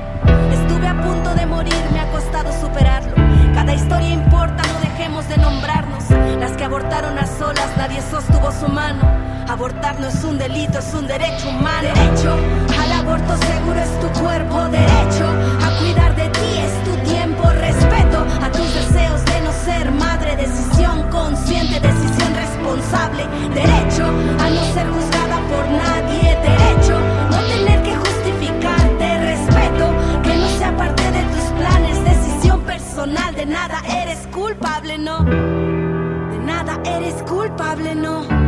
Estuve 0.50 0.88
a 0.88 0.93
punto 1.01 1.36
de 1.36 1.45
morir, 1.45 1.75
me 1.91 2.00
ha 2.00 2.09
costado 2.09 2.53
superarlo. 2.62 3.15
Cada 3.53 3.74
historia 3.74 4.13
importa, 4.13 4.63
no 4.63 4.79
dejemos 4.79 5.27
de 5.27 5.36
nombrarnos. 5.39 6.09
Las 6.39 6.53
que 6.53 6.63
abortaron 6.63 7.19
a 7.19 7.27
solas, 7.27 7.67
nadie 7.75 8.01
sostuvo 8.01 8.50
su 8.53 8.69
mano. 8.69 9.01
Abortar 9.50 10.00
no 10.00 10.07
es 10.07 10.24
un 10.24 10.38
delito, 10.38 10.79
es 10.79 10.93
un 10.93 11.05
derecho 11.05 11.50
humano. 11.50 11.81
Derecho 11.81 12.33
al 12.81 12.91
aborto 12.93 13.36
seguro 13.45 13.77
es 13.77 14.00
tu 14.00 14.21
cuerpo. 14.21 14.69
Derecho 14.69 15.27
a 15.65 15.79
cuidar 15.81 16.15
de 16.15 16.29
ti 16.29 16.59
es 16.63 16.83
tu 16.86 17.12
tiempo. 17.12 17.43
Respeto 17.50 18.25
a 18.41 18.50
tus 18.53 18.74
deseos 18.74 19.25
de 19.25 19.41
no 19.41 19.51
ser 19.51 19.91
madre. 19.91 20.16
Decisión 20.47 21.09
consciente, 21.09 21.79
decisión 21.79 22.33
responsable. 22.35 23.23
Derecho 23.53 24.05
a 24.05 24.49
no 24.49 24.63
ser 24.73 24.87
juzgada 24.89 25.37
por 25.51 25.65
nadie. 25.69 26.37
Derecho 26.49 26.99
no 27.31 27.39
tener 27.53 27.83
que 27.83 27.95
justificarte. 27.95 29.05
Respeto 29.33 29.85
que 30.23 30.33
no 30.35 30.47
sea 30.57 30.75
parte 30.75 31.11
de 31.11 31.23
tus 31.33 31.45
planes. 31.59 32.03
Decisión 32.03 32.61
personal. 32.61 33.35
De 33.35 33.45
nada 33.45 33.81
eres 34.01 34.27
culpable, 34.27 34.97
no. 34.97 35.23
De 35.23 36.39
nada 36.39 36.79
eres 36.85 37.15
culpable, 37.23 37.95
no 37.95 38.47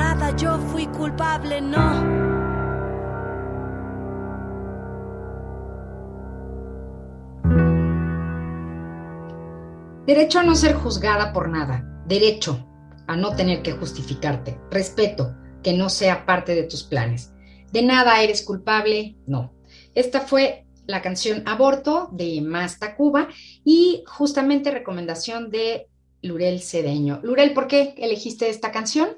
nada 0.00 0.34
yo 0.36 0.58
fui 0.70 0.86
culpable, 0.86 1.60
no. 1.60 2.19
Derecho 10.10 10.40
a 10.40 10.42
no 10.42 10.56
ser 10.56 10.74
juzgada 10.74 11.32
por 11.32 11.48
nada. 11.48 11.84
Derecho 12.04 12.66
a 13.06 13.14
no 13.14 13.36
tener 13.36 13.62
que 13.62 13.74
justificarte. 13.74 14.58
Respeto 14.68 15.36
que 15.62 15.72
no 15.72 15.88
sea 15.88 16.26
parte 16.26 16.56
de 16.56 16.64
tus 16.64 16.82
planes. 16.82 17.32
De 17.70 17.82
nada 17.82 18.20
eres 18.20 18.42
culpable, 18.42 19.14
no. 19.28 19.54
Esta 19.94 20.22
fue 20.22 20.66
la 20.88 21.00
canción 21.00 21.44
Aborto 21.46 22.08
de 22.10 22.40
Masta 22.40 22.96
Cuba 22.96 23.28
y 23.64 24.02
justamente 24.04 24.72
recomendación 24.72 25.48
de 25.48 25.86
Lurel 26.22 26.60
Cedeño. 26.60 27.20
Lurel, 27.22 27.54
¿por 27.54 27.68
qué 27.68 27.94
elegiste 27.96 28.50
esta 28.50 28.72
canción? 28.72 29.16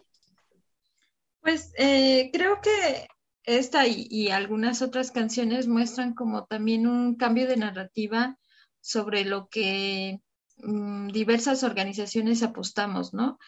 Pues 1.41 1.73
eh, 1.79 2.29
creo 2.35 2.61
que 2.61 3.09
esta 3.45 3.87
y, 3.87 4.29
algunas 4.29 4.83
otras 4.83 5.11
canciones 5.11 5.69
muestran 5.69 6.13
como 6.13 6.45
también 6.45 6.87
un 6.87 7.15
cambio 7.15 7.49
de 7.49 7.57
narrativa 7.57 8.37
sobre 8.83 9.25
lo 9.25 9.49
que 9.49 10.21
mm, 10.59 11.09
diversas 11.09 11.63
organizaciones 11.63 12.43
apostamos, 12.43 13.15
¿no? 13.15 13.39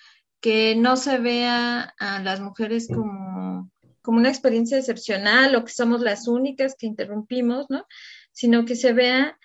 Que 0.41 0.77
no 0.77 0.97
se 0.97 1.19
vea 1.19 1.95
a 1.99 2.23
las 2.23 2.41
mujeres 2.41 2.89
como, 2.89 3.71
como 4.03 4.19
una 4.19 4.29
experiencia 4.29 4.79
excepcional 4.79 5.55
o 5.57 5.65
que 5.65 5.73
somos 5.73 6.01
las 6.01 6.29
únicas 6.29 6.75
que 6.79 6.87
interrumpimos, 6.87 7.67
¿no? 7.71 7.87
Sino 8.33 8.65
que 8.65 8.77
se 8.77 8.93
vea 8.93 9.39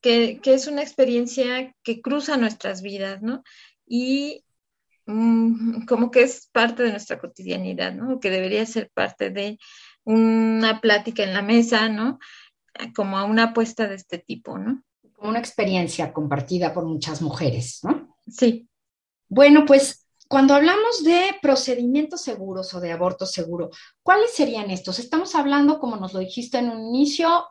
que, 0.00 0.40
que 0.42 0.54
es 0.54 0.66
una 0.66 0.82
experiencia 0.82 1.74
que 1.82 2.00
cruza 2.00 2.36
nuestras 2.36 2.82
vidas, 2.82 3.22
¿no? 3.22 3.42
Y 3.86 4.44
Mm, 5.06 5.84
como 5.86 6.10
que 6.10 6.22
es 6.22 6.48
parte 6.52 6.82
de 6.82 6.90
nuestra 6.90 7.18
cotidianidad, 7.18 7.92
¿no? 7.92 8.20
Que 8.20 8.30
debería 8.30 8.64
ser 8.66 8.90
parte 8.94 9.30
de 9.30 9.58
una 10.04 10.80
plática 10.80 11.24
en 11.24 11.34
la 11.34 11.42
mesa, 11.42 11.88
¿no? 11.88 12.18
Como 12.94 13.24
una 13.26 13.44
apuesta 13.44 13.88
de 13.88 13.96
este 13.96 14.18
tipo, 14.18 14.58
¿no? 14.58 14.82
Una 15.22 15.38
experiencia 15.38 16.12
compartida 16.12 16.72
por 16.72 16.84
muchas 16.84 17.22
mujeres, 17.22 17.80
¿no? 17.82 18.16
Sí. 18.28 18.68
Bueno, 19.28 19.64
pues 19.66 20.06
cuando 20.28 20.54
hablamos 20.54 21.04
de 21.04 21.36
procedimientos 21.40 22.22
seguros 22.22 22.72
o 22.74 22.80
de 22.80 22.92
aborto 22.92 23.26
seguro, 23.26 23.70
¿cuáles 24.02 24.32
serían 24.32 24.70
estos? 24.70 24.98
Estamos 24.98 25.34
hablando, 25.34 25.78
como 25.78 25.96
nos 25.96 26.14
lo 26.14 26.20
dijiste 26.20 26.58
en 26.58 26.70
un 26.70 26.94
inicio, 26.94 27.46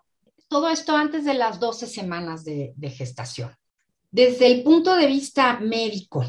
todo 0.47 0.67
esto 0.69 0.95
antes 0.95 1.23
de 1.25 1.33
las 1.33 1.59
12 1.59 1.87
semanas 1.87 2.43
de, 2.43 2.73
de 2.75 2.89
gestación. 2.89 3.55
Desde 4.09 4.47
el 4.47 4.63
punto 4.63 4.95
de 4.95 5.07
vista 5.07 5.59
médico, 5.59 6.25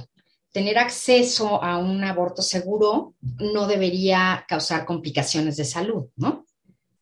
tener 0.53 0.79
acceso 0.79 1.63
a 1.63 1.79
un 1.79 2.05
aborto 2.05 2.43
seguro 2.43 3.15
no 3.21 3.67
debería 3.67 4.45
causar 4.47 4.85
complicaciones 4.85 5.57
de 5.57 5.65
salud, 5.65 6.07
¿no? 6.17 6.47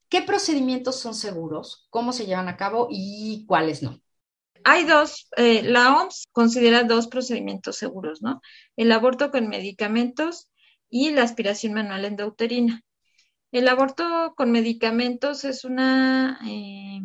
¿Qué 0.08 0.22
procedimientos 0.22 0.96
son 0.96 1.14
seguros? 1.14 1.86
¿Cómo 1.90 2.12
se 2.12 2.26
llevan 2.26 2.48
a 2.48 2.56
cabo 2.56 2.88
y 2.90 3.44
cuáles 3.46 3.82
no? 3.82 4.00
Hay 4.64 4.84
dos, 4.84 5.28
eh, 5.36 5.62
la 5.62 5.96
OMS 5.96 6.28
considera 6.32 6.84
dos 6.84 7.08
procedimientos 7.08 7.76
seguros, 7.76 8.22
¿no? 8.22 8.40
El 8.76 8.92
aborto 8.92 9.30
con 9.30 9.48
medicamentos 9.48 10.48
y 10.88 11.10
la 11.10 11.22
aspiración 11.22 11.72
manual 11.72 12.04
endouterina. 12.04 12.82
El 13.52 13.68
aborto 13.68 14.34
con 14.36 14.52
medicamentos 14.52 15.44
es 15.44 15.64
una, 15.64 16.38
eh, 16.46 17.00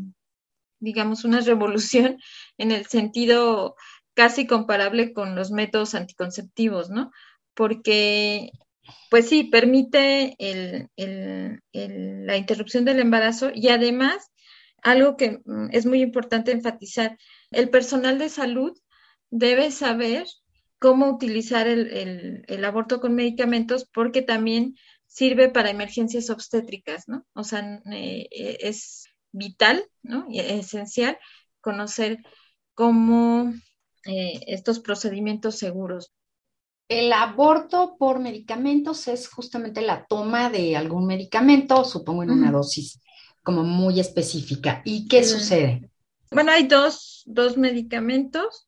digamos, 0.80 1.24
una 1.26 1.42
revolución 1.42 2.18
en 2.58 2.72
el 2.72 2.86
sentido 2.86 3.76
casi 4.14 4.48
comparable 4.48 5.14
con 5.14 5.36
los 5.36 5.52
métodos 5.52 5.96
anticonceptivos, 5.96 6.90
¿no? 6.90 7.12
Porque, 7.54 8.52
pues 9.10 9.30
sí, 9.30 9.46
permite 9.46 10.36
la 10.98 12.38
interrupción 12.38 12.86
del 12.86 13.00
embarazo 13.00 13.52
y 13.54 13.70
además, 13.70 14.32
algo 14.82 15.18
que 15.18 15.42
mm, 15.46 15.70
es 15.72 15.86
muy 15.86 16.02
importante 16.02 16.52
enfatizar, 16.52 17.18
el 17.56 17.70
personal 17.70 18.20
de 18.20 18.30
salud 18.30 18.78
debe 19.32 19.72
saber 19.72 20.28
cómo 20.80 21.10
utilizar 21.10 21.68
el, 21.68 22.66
aborto 22.66 23.00
con 23.00 23.16
medicamentos 23.16 23.90
porque 23.92 24.22
también 24.22 24.76
sirve 25.08 25.50
para 25.50 25.70
emergencias 25.70 26.30
obstétricas, 26.30 27.08
¿no? 27.08 27.26
O 27.34 27.44
sea, 27.44 27.82
eh, 27.92 28.28
es 28.60 29.06
vital, 29.32 29.86
¿no? 30.04 30.26
Y 30.30 30.40
esencial 30.40 31.18
conocer 31.62 32.20
cómo 32.74 33.54
eh, 34.06 34.42
estos 34.48 34.80
procedimientos 34.80 35.56
seguros. 35.56 36.12
El 36.88 37.12
aborto 37.14 37.96
por 37.98 38.20
medicamentos 38.20 39.08
es 39.08 39.28
justamente 39.28 39.82
la 39.82 40.06
toma 40.06 40.50
de 40.50 40.76
algún 40.76 41.08
medicamento, 41.08 41.84
supongo 41.84 42.24
en 42.24 42.32
una 42.32 42.52
dosis 42.52 43.00
como 43.42 43.64
muy 43.64 44.00
específica. 44.00 44.82
¿Y 44.86 45.08
qué 45.08 45.24
sucede? 45.24 45.90
Bueno, 46.32 46.52
hay 46.52 46.68
dos, 46.68 47.24
dos 47.26 47.58
medicamentos, 47.58 48.68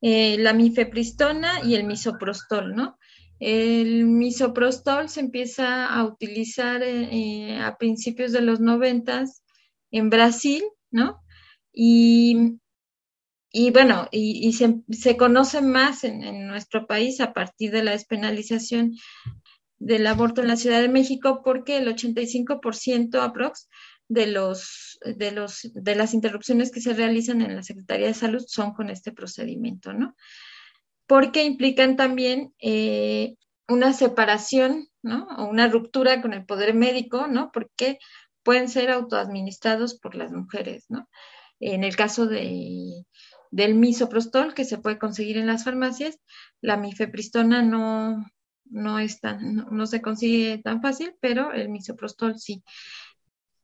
eh, 0.00 0.36
la 0.38 0.52
mifepristona 0.52 1.62
y 1.64 1.74
el 1.74 1.84
misoprostol, 1.84 2.74
¿no? 2.74 2.98
El 3.38 4.06
misoprostol 4.06 5.08
se 5.08 5.20
empieza 5.20 5.86
a 5.86 6.04
utilizar 6.04 6.82
eh, 6.82 7.58
a 7.60 7.76
principios 7.76 8.32
de 8.32 8.40
los 8.40 8.60
noventas 8.60 9.42
en 9.90 10.10
Brasil, 10.10 10.64
¿no? 10.90 11.22
Y 13.58 13.70
bueno, 13.70 14.06
y, 14.10 14.52
se, 14.52 15.16
conoce 15.16 15.62
más 15.62 16.04
en, 16.04 16.46
nuestro 16.46 16.86
país 16.86 17.20
a 17.20 17.32
partir 17.32 17.70
de 17.70 17.82
la 17.82 17.92
despenalización 17.92 18.92
del 19.78 20.06
aborto 20.06 20.42
en 20.42 20.48
la 20.48 20.56
Ciudad 20.56 20.82
de 20.82 20.90
México, 20.90 21.40
porque 21.42 21.78
el 21.78 21.88
85% 21.88 23.18
aprox 23.18 23.68
de 24.08 24.26
los, 24.26 24.98
de 25.04 25.32
los 25.32 25.70
de 25.74 25.94
las 25.96 26.14
interrupciones 26.14 26.70
que 26.70 26.80
se 26.80 26.94
realizan 26.94 27.42
en 27.42 27.56
la 27.56 27.62
Secretaría 27.62 28.06
de 28.06 28.14
Salud 28.14 28.44
son 28.46 28.72
con 28.72 28.90
este 28.90 29.12
procedimiento, 29.12 29.92
¿no? 29.92 30.14
Porque 31.06 31.44
implican 31.44 31.96
también 31.96 32.54
eh, 32.60 33.34
una 33.68 33.92
separación, 33.92 34.88
¿no? 35.02 35.26
O 35.38 35.46
una 35.46 35.68
ruptura 35.68 36.22
con 36.22 36.34
el 36.34 36.44
poder 36.44 36.74
médico, 36.74 37.26
¿no? 37.26 37.50
Porque 37.52 37.98
pueden 38.42 38.68
ser 38.68 38.90
autoadministrados 38.90 39.98
por 39.98 40.14
las 40.14 40.32
mujeres, 40.32 40.86
¿no? 40.88 41.08
En 41.58 41.84
el 41.84 41.96
caso 41.96 42.26
de 42.26 43.04
del 43.50 43.74
misoprostol 43.74 44.54
que 44.54 44.64
se 44.64 44.78
puede 44.78 44.98
conseguir 44.98 45.38
en 45.38 45.46
las 45.46 45.64
farmacias, 45.64 46.18
la 46.60 46.76
mifepristona 46.76 47.62
no, 47.62 48.26
no, 48.64 48.98
no, 49.70 49.86
se 49.86 50.02
consigue 50.02 50.58
tan 50.58 50.82
fácil, 50.82 51.14
pero 51.20 51.52
el 51.52 51.68
misoprostol 51.68 52.38
sí. 52.38 52.62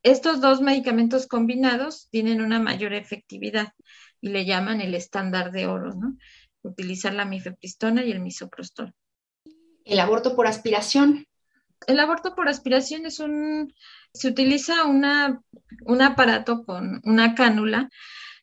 Estos 0.03 0.41
dos 0.41 0.61
medicamentos 0.61 1.27
combinados 1.27 2.09
tienen 2.11 2.41
una 2.41 2.59
mayor 2.59 2.93
efectividad 2.93 3.73
y 4.21 4.31
le 4.31 4.45
llaman 4.45 4.81
el 4.81 4.95
estándar 4.95 5.53
de 5.53 5.67
oro, 5.67 5.95
¿no? 5.95 6.17
Utilizar 6.63 7.15
la 7.15 7.25
mifepristona 7.25 8.05
y 8.05 8.11
el 8.11 8.21
misoprostol. 8.21 8.95
¿El 9.85 10.01
aborto 10.01 10.35
por 10.35 10.47
aspiración? 10.47 11.27
El 11.87 12.01
aborto 12.01 12.35
por 12.35 12.49
aspiración 12.49 13.07
es 13.07 13.19
un, 13.21 13.73
se 14.13 14.29
utiliza 14.29 14.85
una, 14.85 15.41
un 15.85 16.03
aparato 16.03 16.65
con 16.65 17.01
una 17.05 17.35
cánula 17.35 17.89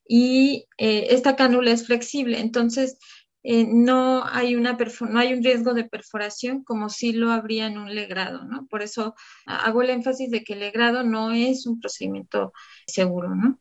y 0.08 0.66
eh, 0.78 1.08
esta 1.12 1.36
cánula 1.36 1.72
es 1.72 1.86
flexible, 1.86 2.40
entonces 2.40 2.98
eh, 3.44 3.66
no, 3.68 4.24
hay 4.26 4.56
una 4.56 4.78
no 4.78 5.20
hay 5.20 5.34
un 5.34 5.44
riesgo 5.44 5.74
de 5.74 5.86
perforación 5.86 6.64
como 6.64 6.90
si 6.90 7.14
lo 7.14 7.32
habría 7.32 7.68
en 7.68 7.78
un 7.78 7.94
legrado, 7.96 8.44
¿no? 8.44 8.68
Por 8.68 8.82
eso 8.82 9.16
hago 9.46 9.82
el 9.82 9.92
énfasis 9.92 10.30
de 10.30 10.44
que 10.44 10.54
el 10.54 10.60
legrado 10.60 11.04
no 11.04 11.32
es 11.32 11.66
un 11.66 11.80
procedimiento 11.80 12.52
seguro, 12.86 13.36
¿no? 13.36 13.60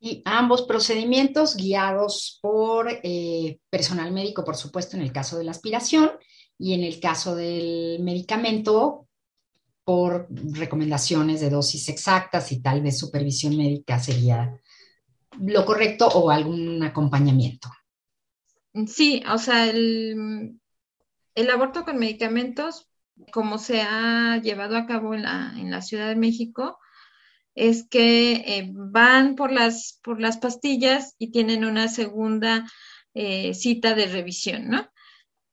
Y 0.00 0.22
ambos 0.24 0.62
procedimientos 0.62 1.56
guiados 1.56 2.38
por 2.42 2.88
eh, 2.90 3.58
personal 3.70 4.10
médico, 4.10 4.44
por 4.44 4.56
supuesto, 4.56 4.96
en 4.96 5.02
el 5.02 5.12
caso 5.12 5.38
de 5.38 5.44
la 5.44 5.52
aspiración 5.52 6.10
y 6.58 6.74
en 6.74 6.82
el 6.82 6.98
caso 6.98 7.36
del 7.36 8.00
medicamento, 8.00 9.06
por 9.84 10.28
recomendaciones 10.30 11.40
de 11.40 11.50
dosis 11.50 11.88
exactas 11.88 12.52
y 12.52 12.62
tal 12.62 12.82
vez 12.82 12.98
supervisión 12.98 13.56
médica 13.56 13.98
sería 13.98 14.56
lo 15.40 15.64
correcto 15.64 16.06
o 16.06 16.30
algún 16.30 16.82
acompañamiento. 16.82 17.68
Sí, 18.86 19.22
o 19.30 19.38
sea, 19.38 19.68
el, 19.68 20.58
aborto 21.52 21.84
con 21.84 21.98
medicamentos, 21.98 22.88
como 23.32 23.58
se 23.58 23.82
ha 23.82 24.38
llevado 24.42 24.76
a 24.76 24.86
cabo 24.86 25.14
en 25.14 25.22
la, 25.22 25.52
en 25.56 25.70
la 25.70 25.82
Ciudad 25.82 26.08
de 26.08 26.16
México, 26.16 26.78
es 27.54 27.86
que 27.88 28.32
eh, 28.32 28.70
van 28.72 29.36
por 29.36 29.52
las, 29.52 30.00
pastillas 30.40 31.14
y 31.18 31.30
tienen 31.32 31.64
una 31.64 31.88
segunda 31.88 32.66
eh, 33.14 33.54
cita 33.54 33.94
de 33.94 34.06
revisión, 34.06 34.68
¿no? 34.68 34.88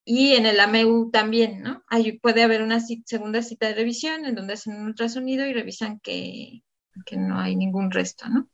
Y 0.05 0.33
en 0.33 0.45
el 0.45 0.59
AMEU 0.59 1.11
también, 1.11 1.61
¿no? 1.61 1.83
Puede 2.21 2.43
haber 2.43 2.63
una 2.63 2.79
segunda 2.79 3.41
cita 3.43 3.67
de 3.67 3.75
revisión 3.75 4.25
en 4.25 4.35
donde 4.35 4.53
hacen 4.53 4.75
un 4.75 4.85
ultrasonido 4.87 5.45
y 5.45 5.53
revisan 5.53 5.99
que, 5.99 6.63
que 7.05 7.17
no 7.17 7.39
hay 7.39 7.55
ningún 7.55 7.91
resto, 7.91 8.29
¿no? 8.29 8.49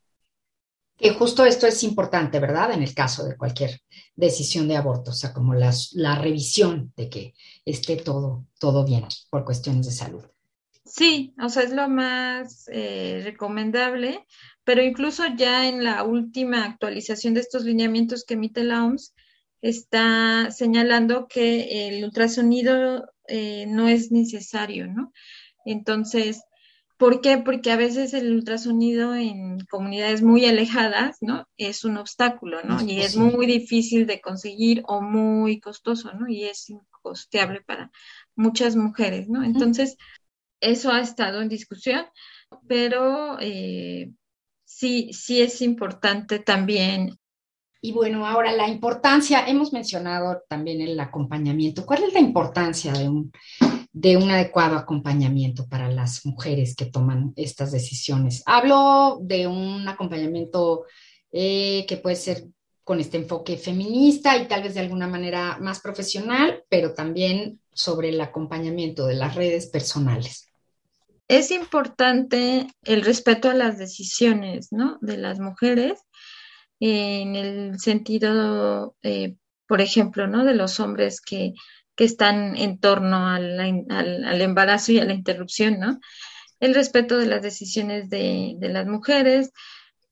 Que 0.98 1.12
justo 1.12 1.46
esto 1.46 1.68
es 1.68 1.84
importante, 1.84 2.40
¿verdad? 2.40 2.72
En 2.72 2.82
el 2.82 2.94
caso 2.94 3.26
de 3.26 3.36
cualquier 3.36 3.82
decisión 4.16 4.68
de 4.68 4.78
aborto, 4.78 5.12
o 5.12 5.14
sea, 5.14 5.34
como 5.34 5.54
la 5.54 6.16
revisión 6.16 6.94
de 6.96 7.10
que 7.10 7.34
esté 7.66 7.98
todo, 7.98 8.46
todo 8.60 8.86
bien 8.86 9.06
por 9.30 9.44
cuestiones 9.44 9.86
de 9.88 9.92
salud. 9.92 10.24
Sí, 10.86 11.34
o 11.42 11.50
sea, 11.50 11.64
es 11.64 11.72
lo 11.72 11.90
más 11.90 12.70
eh, 12.72 13.22
recomendable, 13.24 14.26
pero 14.64 14.84
incluso 14.84 15.24
ya 15.36 15.68
en 15.68 15.84
la 15.84 16.04
última 16.04 16.64
actualización 16.64 17.34
de 17.34 17.42
estos 17.42 17.66
lineamientos 17.66 18.24
que 18.24 18.36
emite 18.36 18.64
la 18.64 18.86
OMS, 18.86 19.14
está 19.62 20.52
señalando 20.52 21.28
que 21.28 21.88
el 21.88 22.04
ultrasonido 22.04 23.12
eh, 23.28 23.66
no 23.68 23.90
es 23.90 24.12
necesario, 24.12 24.88
¿no? 24.88 25.12
Entonces, 25.66 26.44
¿por 26.98 27.22
qué? 27.22 27.38
Porque 27.38 27.72
a 27.72 27.78
veces 27.78 28.14
el 28.14 28.32
ultrasonido 28.32 29.16
en 29.16 29.60
comunidades 29.70 30.22
muy 30.22 30.46
alejadas, 30.46 31.18
¿no? 31.22 31.48
Es 31.58 31.84
un 31.86 31.98
obstáculo, 31.98 32.62
¿no? 32.64 32.82
y 32.82 33.02
es 33.02 33.16
muy 33.16 33.46
difícil 33.46 34.06
de 34.08 34.22
conseguir 34.22 34.84
o 34.88 35.02
muy 35.02 35.60
costoso, 35.60 36.14
¿no? 36.14 36.28
Y 36.28 36.46
es 36.46 36.70
incosteable 36.70 37.62
para 37.62 37.92
muchas 38.36 38.76
mujeres, 38.76 39.30
¿no? 39.30 39.44
Entonces, 39.44 39.98
eso 40.60 40.92
ha 40.92 41.02
estado 41.02 41.42
en 41.42 41.50
discusión, 41.50 42.06
pero 42.68 43.38
eh, 43.40 44.12
sí, 44.64 45.12
sí 45.14 45.42
es 45.42 45.62
importante 45.62 46.40
también 46.40 47.18
y 47.86 47.92
bueno, 47.92 48.26
ahora 48.26 48.52
la 48.52 48.68
importancia, 48.68 49.46
hemos 49.48 49.72
mencionado 49.72 50.42
también 50.50 50.82
el 50.82 51.00
acompañamiento. 51.00 51.86
¿Cuál 51.86 52.06
es 52.06 52.14
la 52.14 52.20
importancia 52.20 52.92
de 52.92 53.08
un, 53.08 53.32
de 53.96 54.18
un 54.18 54.30
adecuado 54.30 54.76
acompañamiento 54.76 55.70
para 55.70 55.90
las 55.90 56.26
mujeres 56.26 56.76
que 56.76 56.86
toman 56.86 57.32
estas 57.38 57.72
decisiones? 57.72 58.44
Hablo 58.46 59.20
de 59.22 59.48
un 59.48 59.88
acompañamiento 59.88 60.84
eh, 61.32 61.86
que 61.88 61.96
puede 61.96 62.18
ser 62.18 62.44
con 62.84 63.00
este 63.00 63.16
enfoque 63.16 63.56
feminista 63.56 64.36
y 64.36 64.50
tal 64.50 64.64
vez 64.64 64.74
de 64.74 64.82
alguna 64.82 65.08
manera 65.08 65.58
más 65.62 65.80
profesional, 65.80 66.66
pero 66.68 66.94
también 66.94 67.62
sobre 67.74 68.10
el 68.10 68.20
acompañamiento 68.20 69.08
de 69.08 69.16
las 69.16 69.34
redes 69.34 69.68
personales. 69.68 70.50
Es 71.30 71.50
importante 71.50 72.68
el 72.84 73.02
respeto 73.02 73.50
a 73.50 73.54
las 73.54 73.78
decisiones 73.78 74.74
¿no? 74.74 74.98
de 75.00 75.16
las 75.16 75.40
mujeres 75.40 76.02
en 76.82 77.38
el 77.38 77.80
sentido, 77.80 78.94
eh, 79.04 79.36
por 79.68 79.80
ejemplo, 79.80 80.28
¿no? 80.28 80.44
de 80.44 80.54
los 80.54 80.82
hombres 80.82 81.22
que, 81.22 81.54
están 82.04 82.58
en 82.58 82.78
torno 82.80 83.28
al, 83.28 83.60
al, 83.60 84.42
embarazo 84.42 84.92
y 84.92 85.00
a 85.00 85.06
la 85.06 85.14
interrupción, 85.14 85.80
¿no? 85.80 86.00
El 86.60 86.76
respeto 86.76 87.18
de 87.18 87.28
las 87.28 87.42
decisiones 87.42 88.10
de, 88.10 88.56
de 88.58 88.70
las 88.70 88.86
mujeres, 88.86 89.52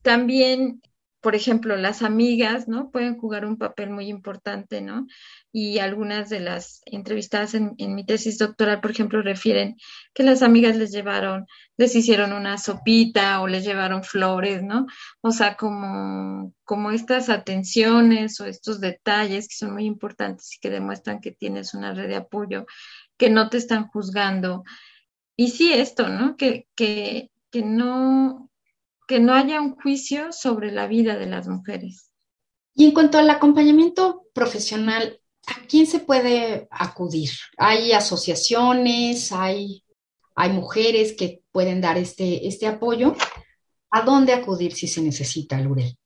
también 0.02 0.82
por 1.24 1.36
ejemplo, 1.36 1.78
las 1.78 2.02
amigas, 2.02 2.68
¿no? 2.68 2.92
Pueden 2.92 3.18
jugar 3.18 3.46
un 3.46 3.58
papel 3.58 3.90
muy 3.90 4.08
importante, 4.10 4.82
¿no? 4.82 5.08
Y 5.54 5.80
algunas 5.80 6.30
de 6.30 6.42
las 6.42 6.82
entrevistadas 6.86 7.54
en, 7.54 7.76
mi 7.78 8.06
tesis 8.06 8.38
doctoral, 8.38 8.82
por 8.82 8.92
ejemplo, 8.92 9.22
refieren 9.22 9.78
que 10.14 10.24
las 10.24 10.42
amigas 10.42 10.76
les 10.76 10.92
llevaron, 10.92 11.48
les 11.78 11.96
hicieron 11.96 12.34
una 12.34 12.58
sopita 12.58 13.40
o 13.40 13.48
les 13.48 13.64
llevaron 13.64 14.04
flores, 14.04 14.64
¿no? 14.64 14.86
O 15.22 15.32
sea, 15.32 15.56
como, 15.56 16.54
como 16.66 16.92
estas 16.92 17.30
atenciones 17.30 18.42
o 18.42 18.46
estos 18.46 18.82
detalles 18.82 19.48
que 19.48 19.56
son 19.56 19.72
muy 19.74 19.86
importantes 19.86 20.54
y 20.58 20.60
que 20.60 20.70
demuestran 20.70 21.22
que 21.22 21.32
tienes 21.32 21.74
una 21.74 21.94
red 21.94 22.10
de 22.10 22.18
apoyo, 22.18 22.66
que 23.18 23.30
no 23.30 23.50
te 23.50 23.58
están 23.60 23.88
juzgando. 23.88 24.66
Y 25.38 25.52
sí, 25.52 25.72
esto, 25.72 26.10
¿no? 26.10 26.36
Que, 26.36 26.68
que, 26.76 27.32
que 27.50 27.62
no, 27.62 28.50
que 29.08 29.20
no 29.20 29.34
haya 29.34 29.62
un 29.62 29.76
juicio 29.76 30.32
sobre 30.32 30.72
la 30.72 30.88
vida 30.88 31.18
de 31.18 31.26
las 31.26 31.48
mujeres. 31.48 32.12
Y 32.76 32.86
en 32.86 32.92
cuanto 32.92 33.18
al 33.18 33.30
acompañamiento 33.30 34.26
profesional, 34.34 35.20
¿a 35.48 35.66
quién 35.68 35.86
se 35.86 36.00
puede 36.00 36.68
acudir? 36.72 37.30
¿Hay 37.58 37.92
asociaciones? 37.92 39.32
¿Hay, 39.32 39.84
hay 40.36 40.52
mujeres 40.52 41.16
que 41.18 41.42
pueden 41.52 41.82
dar 41.82 41.98
este, 41.98 42.48
este 42.48 42.68
apoyo? 42.68 43.16
¿A 43.92 44.02
dónde 44.02 44.34
acudir 44.34 44.74
si 44.74 44.88
se 44.88 45.02
necesita, 45.02 45.60
Lurel? 45.60 45.98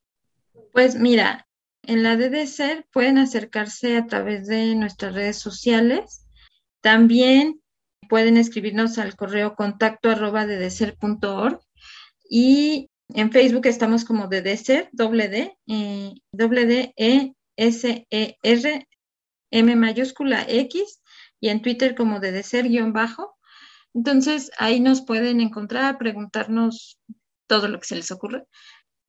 Pues 0.73 0.95
mira, 0.95 1.47
en 1.83 2.03
la 2.03 2.17
DDCER 2.17 2.85
pueden 2.91 3.17
acercarse 3.17 3.95
a 3.95 4.07
través 4.07 4.47
de 4.47 4.75
nuestras 4.75 5.13
redes 5.13 5.37
sociales. 5.37 6.27
También 6.81 7.61
pueden 8.09 8.35
escribirnos 8.35 8.97
al 8.97 9.15
correo 9.15 9.55
contacto 9.55 10.09
arroba 10.09 10.45
y 12.29 12.89
en 13.09 13.31
Facebook 13.31 13.65
estamos 13.67 14.03
como 14.05 14.27
Deser, 14.27 14.89
doble 14.91 15.29
D, 15.29 15.57
eh, 15.67 16.13
doble 16.31 16.65
D, 16.65 16.93
E, 16.97 17.33
S, 17.55 18.05
E, 18.09 18.37
R, 18.43 18.87
M 19.51 19.75
mayúscula 19.75 20.45
X, 20.47 21.01
y 21.39 21.49
en 21.49 21.61
Twitter 21.61 21.95
como 21.95 22.19
Deser 22.19 22.67
guion 22.67 22.93
bajo. 22.93 23.37
Entonces 23.93 24.51
ahí 24.57 24.79
nos 24.79 25.01
pueden 25.01 25.41
encontrar, 25.41 25.97
preguntarnos 25.97 26.99
todo 27.47 27.67
lo 27.67 27.79
que 27.79 27.87
se 27.87 27.95
les 27.95 28.11
ocurre. 28.11 28.43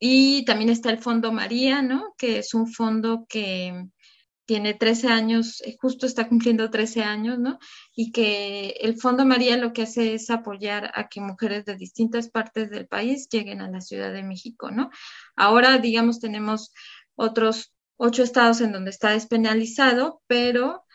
Y 0.01 0.45
también 0.45 0.71
está 0.71 0.91
el 0.91 0.99
Fondo 0.99 1.33
María, 1.33 1.83
¿no? 1.83 2.15
Que 2.17 2.39
es 2.39 2.55
un 2.55 2.69
fondo 2.73 3.27
que 3.29 3.89
tiene 4.49 4.73
13 4.73 5.09
años, 5.09 5.61
eh, 5.61 5.77
justo 5.79 6.07
está 6.07 6.27
cumpliendo 6.27 6.71
13 6.71 7.03
años, 7.03 7.39
¿no? 7.39 7.59
Y 7.95 8.13
que 8.13 8.71
el 8.81 8.99
Fondo 8.99 9.27
María 9.27 9.59
lo 9.59 9.75
que 9.75 9.83
hace 9.83 10.15
es 10.15 10.31
apoyar 10.31 10.91
a 10.95 11.09
que 11.09 11.21
mujeres 11.21 11.67
de 11.67 11.77
distintas 11.77 12.31
partes 12.31 12.71
del 12.71 12.89
país 12.89 13.29
lleguen 13.29 13.61
a 13.61 13.71
la 13.71 13.83
Ciudad 13.83 14.11
de 14.11 14.23
México, 14.23 14.71
¿no? 14.71 14.89
Ahora, 15.37 15.77
digamos, 15.77 16.19
tenemos 16.19 16.73
otros 17.15 17.75
ocho 17.99 18.23
estados 18.23 18.63
en 18.63 18.73
donde 18.73 18.89
está 18.89 19.11
despenalizado, 19.11 20.23
pero 20.27 20.87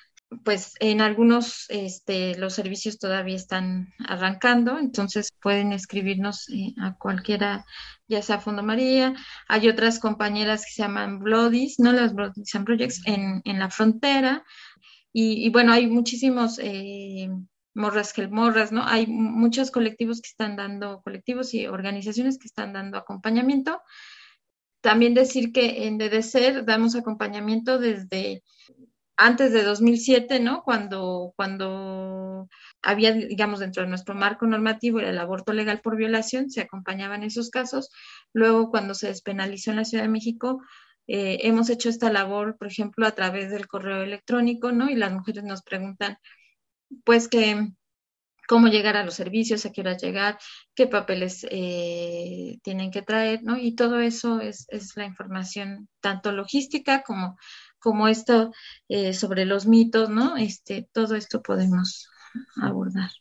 pues 0.43 0.73
en 0.79 1.01
algunos 1.01 1.65
este, 1.69 2.37
los 2.37 2.53
servicios 2.53 2.99
todavía 2.99 3.35
están 3.35 3.93
arrancando, 4.07 4.77
entonces 4.79 5.29
pueden 5.41 5.73
escribirnos 5.73 6.49
eh, 6.49 6.73
a 6.81 6.95
cualquiera, 6.97 7.65
ya 8.07 8.21
sea 8.21 8.39
Fondo 8.39 8.63
María. 8.63 9.13
Hay 9.47 9.69
otras 9.69 9.99
compañeras 9.99 10.65
que 10.65 10.71
se 10.71 10.81
llaman 10.83 11.19
Bloodies, 11.19 11.79
¿no? 11.79 11.91
Las 11.91 12.13
Bloodies 12.13 12.55
and 12.55 12.65
Projects 12.65 13.01
en, 13.05 13.41
en 13.45 13.59
la 13.59 13.69
frontera. 13.69 14.43
Y, 15.15 15.49
bueno, 15.49 15.71
hay 15.73 15.85
muchísimos 15.85 16.59
eh, 16.59 17.29
morras 17.75 18.13
que 18.13 18.27
morras, 18.27 18.71
¿no? 18.71 18.83
Hay 18.83 19.05
muchos 19.05 19.69
colectivos 19.69 20.21
que 20.21 20.29
están 20.29 20.55
dando, 20.55 21.01
colectivos 21.03 21.53
y 21.53 21.67
organizaciones 21.67 22.39
que 22.39 22.47
están 22.47 22.73
dando 22.73 22.97
acompañamiento. 22.97 23.79
También 24.81 25.13
decir 25.13 25.51
que 25.51 25.85
en 25.85 25.99
DDCER 25.99 26.65
damos 26.65 26.95
acompañamiento 26.95 27.77
desde 27.77 28.43
antes 29.17 29.53
de 29.53 29.63
2007, 29.63 30.39
¿no? 30.39 30.63
Cuando, 30.63 31.33
cuando 31.35 32.49
había, 32.81 33.13
digamos, 33.13 33.59
dentro 33.59 33.83
de 33.83 33.89
nuestro 33.89 34.15
marco 34.15 34.47
normativo 34.47 34.99
el 34.99 35.17
aborto 35.17 35.53
legal 35.53 35.81
por 35.81 35.95
violación, 35.95 36.49
se 36.49 36.61
acompañaban 36.61 37.23
esos 37.23 37.49
casos. 37.49 37.89
Luego, 38.33 38.69
cuando 38.69 38.93
se 38.93 39.07
despenalizó 39.07 39.71
en 39.71 39.77
la 39.77 39.85
Ciudad 39.85 40.03
de 40.03 40.09
México, 40.09 40.61
eh, 41.07 41.39
hemos 41.43 41.69
hecho 41.69 41.89
esta 41.89 42.11
labor, 42.11 42.57
por 42.57 42.67
ejemplo, 42.67 43.05
a 43.05 43.11
través 43.11 43.51
del 43.51 43.67
correo 43.67 44.01
electrónico, 44.03 44.71
¿no? 44.71 44.89
Y 44.89 44.95
las 44.95 45.11
mujeres 45.13 45.43
nos 45.43 45.61
preguntan, 45.63 46.17
pues, 47.05 47.27
que 47.27 47.69
cómo 48.47 48.67
llegar 48.67 48.97
a 48.97 49.05
los 49.05 49.15
servicios, 49.15 49.65
a 49.65 49.71
qué 49.71 49.81
hora 49.81 49.97
llegar, 49.97 50.37
qué 50.75 50.87
papeles 50.87 51.45
eh, 51.49 52.57
tienen 52.63 52.91
que 52.91 53.01
traer, 53.01 53.43
¿no? 53.43 53.57
Y 53.57 53.75
todo 53.75 53.99
eso 53.99 54.41
es, 54.41 54.65
es 54.69 54.95
la 54.97 55.05
información 55.05 55.87
tanto 56.01 56.31
logística 56.31 57.03
como 57.03 57.37
como 57.83 58.07
esto 58.07 58.53
eh, 58.87 59.13
sobre 59.13 59.45
los 59.45 59.67
mitos, 59.67 60.09
¿no? 60.09 60.37
Este, 60.37 60.87
todo 60.93 61.15
esto 61.15 61.41
podemos 61.41 62.07
abordar. 62.55 63.11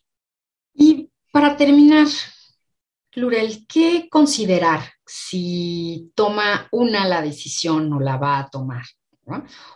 Y 0.73 1.11
para 1.33 1.57
terminar, 1.57 2.07
Lurel, 3.15 3.67
¿qué 3.67 4.09
considerar 4.09 4.81
si 5.05 6.13
toma 6.15 6.69
una 6.71 7.09
la 7.09 7.21
decisión 7.21 7.93
o 7.93 7.99
la 7.99 8.17
va 8.17 8.39
a 8.39 8.49
tomar? 8.49 8.85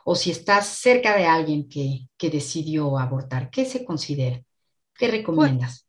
O 0.04 0.14
si 0.14 0.30
estás 0.30 0.66
cerca 0.66 1.16
de 1.16 1.26
alguien 1.26 1.68
que, 1.68 2.08
decidió 2.18 2.98
abortar, 2.98 3.50
¿qué 3.50 3.64
se 3.64 3.84
considera? 3.84 4.40
¿Qué 4.94 5.08
recomiendas? 5.08 5.86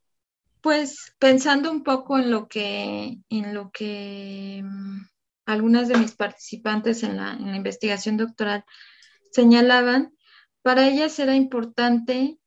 Pues, 0.60 0.96
pues, 0.96 1.14
pensando 1.18 1.70
un 1.70 1.84
poco 1.84 2.18
en 2.18 2.30
lo 2.30 2.48
que, 2.48 3.18
en 3.28 3.54
lo 3.54 3.70
que 3.70 4.62
mm, 4.64 5.00
algunas 5.48 5.88
de 5.88 5.96
mis 5.96 6.14
participantes 6.14 7.02
en 7.02 7.16
la, 7.16 7.32
investigación 7.56 8.18
doctoral 8.18 8.64
señalaban, 9.32 10.12
para 10.60 10.86
ellas 10.86 11.18
era 11.18 11.34
importante 11.34 12.38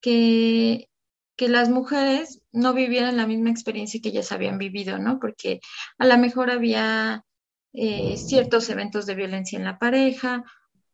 que, 0.00 0.88
que 1.34 1.48
las 1.48 1.68
mujeres 1.68 2.42
no 2.52 2.72
vivieran 2.72 3.16
la 3.16 3.26
misma 3.26 3.50
experiencia 3.50 4.00
que 4.00 4.10
ellas 4.10 4.30
habían 4.30 4.58
vivido, 4.58 4.96
¿no? 4.98 5.18
Porque 5.18 5.58
a 5.98 6.06
lo 6.06 6.16
mejor 6.18 6.52
había 6.52 7.24
eh, 7.72 8.16
ciertos 8.16 8.70
eventos 8.70 9.06
de 9.06 9.16
violencia 9.16 9.58
en 9.58 9.64
la 9.64 9.80
pareja 9.80 10.44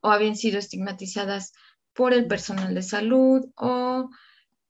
o 0.00 0.10
habían 0.10 0.36
sido 0.36 0.58
estigmatizadas 0.58 1.52
por 1.92 2.14
el 2.14 2.26
personal 2.28 2.74
de 2.74 2.82
salud 2.82 3.44
o 3.56 4.08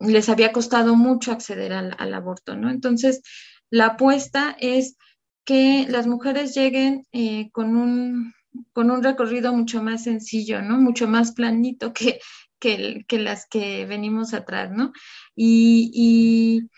les 0.01 0.29
había 0.29 0.51
costado 0.51 0.97
mucho 0.97 1.31
acceder 1.31 1.73
al, 1.73 1.95
al 1.97 2.13
aborto, 2.13 2.57
¿no? 2.57 2.71
Entonces, 2.71 3.23
la 3.71 3.87
apuesta 3.87 4.57
es 4.59 4.97
que 5.45 5.87
las 5.89 6.07
mujeres 6.07 6.55
lleguen 6.55 7.07
eh, 7.13 7.51
con, 7.53 7.77
un, 7.77 8.35
con 8.73 8.91
un 8.91 9.03
recorrido 9.03 9.53
mucho 9.53 9.83
más 9.83 10.05
sencillo, 10.05 10.63
¿no? 10.63 10.79
Mucho 10.79 11.09
más 11.09 11.33
planito 11.33 11.93
que, 11.93 12.21
que, 12.59 13.19
las 13.19 13.47
que 13.47 13.87
venimos 13.87 14.35
atrás, 14.35 14.71
¿no? 14.71 14.93
Y, 15.35 15.91
y 15.95 16.69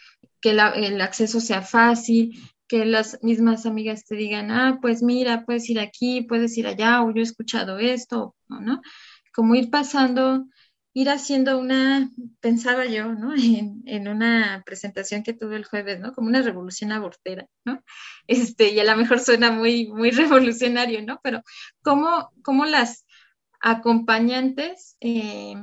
que 0.41 0.51
el 0.51 1.01
acceso 1.01 1.41
sea 1.41 1.63
fácil, 1.63 2.39
que 2.69 2.85
las 2.85 3.19
mismas 3.23 3.67
amigas 3.67 4.05
te 4.05 4.17
digan, 4.17 4.51
ah, 4.51 4.79
pues 4.81 5.03
mira, 5.03 5.45
puedes 5.45 5.69
ir 5.69 5.79
aquí, 5.79 6.23
puedes 6.23 6.57
ir 6.57 6.67
allá, 6.67 7.03
o 7.03 7.11
yo 7.13 7.21
he 7.21 7.23
escuchado 7.23 7.79
esto, 7.79 8.35
¿no? 8.49 8.81
Como 9.35 9.55
ir 9.55 9.71
pasando, 9.71 10.47
ir 10.95 11.11
haciendo 11.11 11.59
una, 11.59 12.11
pensaba 12.41 12.87
yo, 12.87 13.13
¿no? 13.13 13.35
En, 13.87 14.09
una 14.09 14.63
presentación 14.65 15.23
que 15.23 15.35
tuve 15.35 15.57
el 15.57 15.65
jueves, 15.65 16.01
¿no? 16.01 16.13
Como 16.15 16.29
una 16.29 16.43
revolución 16.43 16.93
abortera, 16.93 17.47
¿no? 17.65 17.83
Este, 18.27 18.73
y 18.73 18.81
a 18.81 18.85
lo 18.85 18.97
mejor 18.97 19.21
suena 19.21 19.51
muy, 19.51 19.89
muy 19.89 20.11
revolucionario, 20.11 21.03
¿no? 21.03 21.21
Pero 21.23 21.43
cómo, 21.83 22.31
cómo 22.43 22.65
las 22.65 23.05
acompañantes 23.61 24.97
eh, 25.01 25.57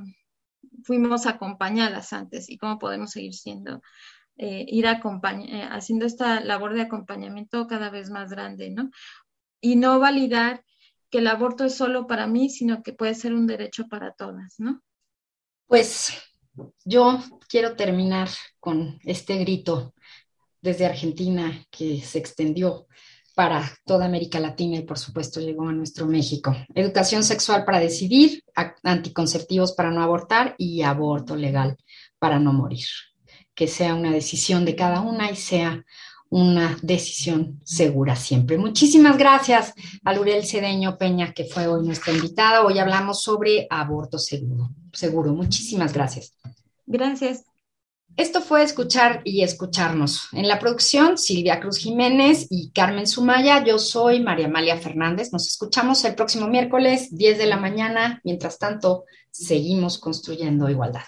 fuimos 0.84 1.26
acompañadas 1.26 2.14
antes 2.14 2.50
y 2.50 2.58
cómo 2.58 2.80
podemos 2.80 3.12
seguir 3.12 3.34
siendo 3.34 3.82
eh, 4.38 4.66
ir 4.68 4.86
eh, 4.86 5.68
haciendo 5.70 6.06
esta 6.06 6.40
labor 6.40 6.74
de 6.74 6.82
acompañamiento 6.82 7.68
cada 7.68 7.90
vez 7.90 8.10
más 8.10 8.32
grande, 8.32 8.72
¿no? 8.72 8.90
Y 9.62 9.76
no 9.76 10.00
validar 10.00 10.64
que 11.12 11.20
el 11.20 11.28
aborto 11.28 11.66
es 11.66 11.76
solo 11.76 12.08
para 12.08 12.28
mí, 12.28 12.50
sino 12.50 12.82
que 12.82 12.94
puede 12.94 13.14
ser 13.14 13.34
un 13.34 13.46
derecho 13.46 13.88
para 13.88 14.14
todas, 14.14 14.56
¿no? 14.58 14.82
Pues 15.72 16.12
yo 16.84 17.18
quiero 17.48 17.78
terminar 17.78 18.28
con 18.60 19.00
este 19.06 19.38
grito 19.38 19.94
desde 20.62 20.86
Argentina 20.86 21.66
que 21.72 22.02
se 22.02 22.18
extendió 22.20 22.88
para 23.36 23.72
toda 23.86 24.04
América 24.04 24.42
Latina 24.42 24.76
y 24.76 24.82
por 24.82 25.00
supuesto 25.00 25.40
llegó 25.40 25.70
a 25.70 25.72
nuestro 25.72 26.08
México. 26.08 26.54
Educación 26.76 27.24
sexual 27.24 27.64
para 27.64 27.80
decidir, 27.80 28.44
anticonceptivos 28.84 29.72
para 29.72 29.92
no 29.92 30.04
abortar 30.04 30.56
y 30.58 30.82
aborto 30.82 31.38
legal 31.38 31.78
para 32.20 32.38
no 32.38 32.52
morir 32.52 32.88
que 33.56 33.70
sea 33.70 33.96
una 33.96 34.12
decisión 34.12 34.66
de 34.66 34.76
cada 34.76 35.00
una 35.00 35.32
y 35.32 35.38
sea 35.38 35.86
una 36.30 36.78
decisión 36.82 37.62
segura 37.64 38.18
siempre. 38.18 38.58
Muchísimas 38.58 39.18
gracias 39.18 39.74
a 40.04 40.14
Lurel 40.14 40.46
Cedeño 40.46 40.98
Peña, 40.98 41.32
que 41.32 41.46
fue 41.46 41.68
hoy 41.68 41.86
nuestra 41.86 42.12
invitada. 42.12 42.66
Hoy 42.66 42.78
hablamos 42.78 43.22
sobre 43.22 43.68
aborto 43.70 44.20
seguro. 44.20 44.72
Seguro. 44.94 45.34
Muchísimas 45.34 45.94
gracias. 45.94 46.36
Gracias. 46.86 47.46
Esto 48.18 48.42
fue 48.42 48.64
Escuchar 48.64 49.22
y 49.24 49.42
Escucharnos. 49.42 50.28
En 50.34 50.48
la 50.48 50.60
producción, 50.60 51.18
Silvia 51.18 51.60
Cruz 51.62 51.78
Jiménez 51.78 52.48
y 52.50 52.72
Carmen 52.72 53.08
Sumaya. 53.08 53.64
Yo 53.64 53.80
soy 53.80 54.20
María 54.20 54.48
Amalia 54.48 54.78
Fernández. 54.78 55.32
Nos 55.32 55.48
escuchamos 55.48 56.04
el 56.04 56.16
próximo 56.16 56.48
miércoles, 56.48 57.16
10 57.16 57.38
de 57.38 57.46
la 57.46 57.58
mañana. 57.58 58.20
Mientras 58.24 58.60
tanto, 58.60 59.06
seguimos 59.32 59.98
construyendo 59.98 60.70
igualdad. 60.70 61.04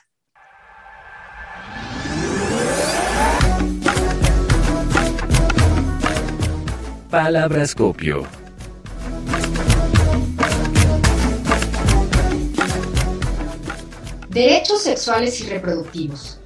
Palabrascopio. 7.10 8.42
Derechos 14.34 14.82
sexuales 14.82 15.39
y 15.41 15.43
reproductivos. 15.43 16.39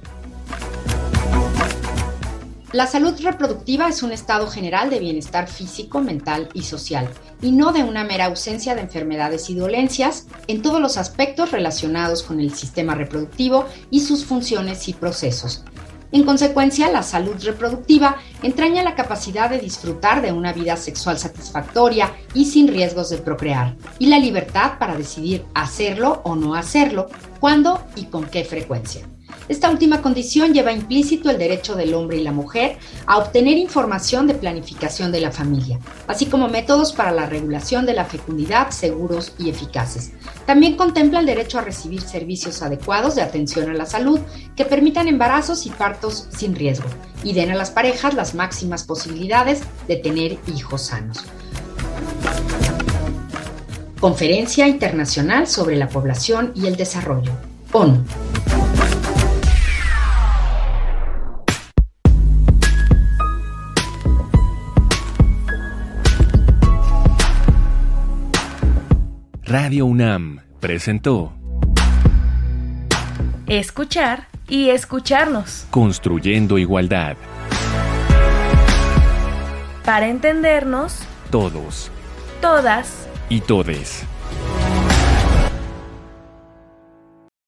La 2.72 2.86
salud 2.86 3.18
reproductiva 3.22 3.88
es 3.88 4.02
un 4.02 4.12
estado 4.12 4.46
general 4.48 4.90
de 4.90 4.98
bienestar 4.98 5.48
físico, 5.48 6.02
mental 6.02 6.50
y 6.52 6.64
social, 6.64 7.08
y 7.40 7.50
no 7.50 7.72
de 7.72 7.84
una 7.84 8.04
mera 8.04 8.26
ausencia 8.26 8.74
de 8.74 8.82
enfermedades 8.82 9.48
y 9.48 9.54
dolencias 9.54 10.26
en 10.48 10.60
todos 10.60 10.82
los 10.82 10.98
aspectos 10.98 11.50
relacionados 11.50 12.22
con 12.22 12.40
el 12.40 12.52
sistema 12.52 12.94
reproductivo 12.94 13.64
y 13.90 14.00
sus 14.00 14.26
funciones 14.26 14.86
y 14.88 14.92
procesos, 14.92 15.64
en 16.10 16.24
consecuencia, 16.24 16.90
la 16.90 17.02
salud 17.02 17.36
reproductiva 17.42 18.16
entraña 18.42 18.82
la 18.82 18.94
capacidad 18.94 19.50
de 19.50 19.58
disfrutar 19.58 20.22
de 20.22 20.32
una 20.32 20.54
vida 20.54 20.76
sexual 20.76 21.18
satisfactoria 21.18 22.12
y 22.32 22.46
sin 22.46 22.68
riesgos 22.68 23.10
de 23.10 23.18
procrear, 23.18 23.76
y 23.98 24.06
la 24.06 24.18
libertad 24.18 24.78
para 24.78 24.96
decidir 24.96 25.44
hacerlo 25.52 26.22
o 26.24 26.34
no 26.34 26.54
hacerlo, 26.54 27.08
cuándo 27.40 27.82
y 27.96 28.04
con 28.04 28.24
qué 28.26 28.44
frecuencia. 28.44 29.06
Esta 29.48 29.70
última 29.70 30.02
condición 30.02 30.52
lleva 30.52 30.72
implícito 30.72 31.30
el 31.30 31.38
derecho 31.38 31.74
del 31.74 31.94
hombre 31.94 32.18
y 32.18 32.22
la 32.22 32.32
mujer 32.32 32.76
a 33.06 33.18
obtener 33.18 33.56
información 33.56 34.26
de 34.26 34.34
planificación 34.34 35.10
de 35.10 35.20
la 35.20 35.32
familia, 35.32 35.78
así 36.06 36.26
como 36.26 36.48
métodos 36.48 36.92
para 36.92 37.12
la 37.12 37.26
regulación 37.26 37.86
de 37.86 37.94
la 37.94 38.04
fecundidad 38.04 38.70
seguros 38.70 39.32
y 39.38 39.48
eficaces. 39.48 40.12
También 40.44 40.76
contempla 40.76 41.20
el 41.20 41.26
derecho 41.26 41.58
a 41.58 41.62
recibir 41.62 42.02
servicios 42.02 42.62
adecuados 42.62 43.14
de 43.14 43.22
atención 43.22 43.70
a 43.70 43.74
la 43.74 43.86
salud 43.86 44.20
que 44.54 44.66
permitan 44.66 45.08
embarazos 45.08 45.64
y 45.64 45.70
partos 45.70 46.28
sin 46.30 46.54
riesgo 46.54 46.88
y 47.22 47.32
den 47.32 47.50
a 47.50 47.56
las 47.56 47.70
parejas 47.70 48.14
las 48.14 48.34
máximas 48.34 48.84
posibilidades 48.84 49.62
de 49.86 49.96
tener 49.96 50.38
hijos 50.46 50.82
sanos. 50.82 51.24
Conferencia 54.00 54.68
Internacional 54.68 55.46
sobre 55.48 55.76
la 55.76 55.88
Población 55.88 56.52
y 56.54 56.66
el 56.66 56.76
Desarrollo. 56.76 57.32
ONU. 57.72 58.04
Radio 69.42 69.86
UNAM 69.86 70.40
presentó 70.60 71.32
Escuchar 73.46 74.28
y 74.46 74.68
escucharnos. 74.68 75.66
Construyendo 75.70 76.58
igualdad. 76.58 77.16
Para 79.86 80.08
entendernos. 80.08 81.00
Todos. 81.30 81.90
Todas. 82.42 83.07
Y 83.30 83.40
todes. 83.42 84.06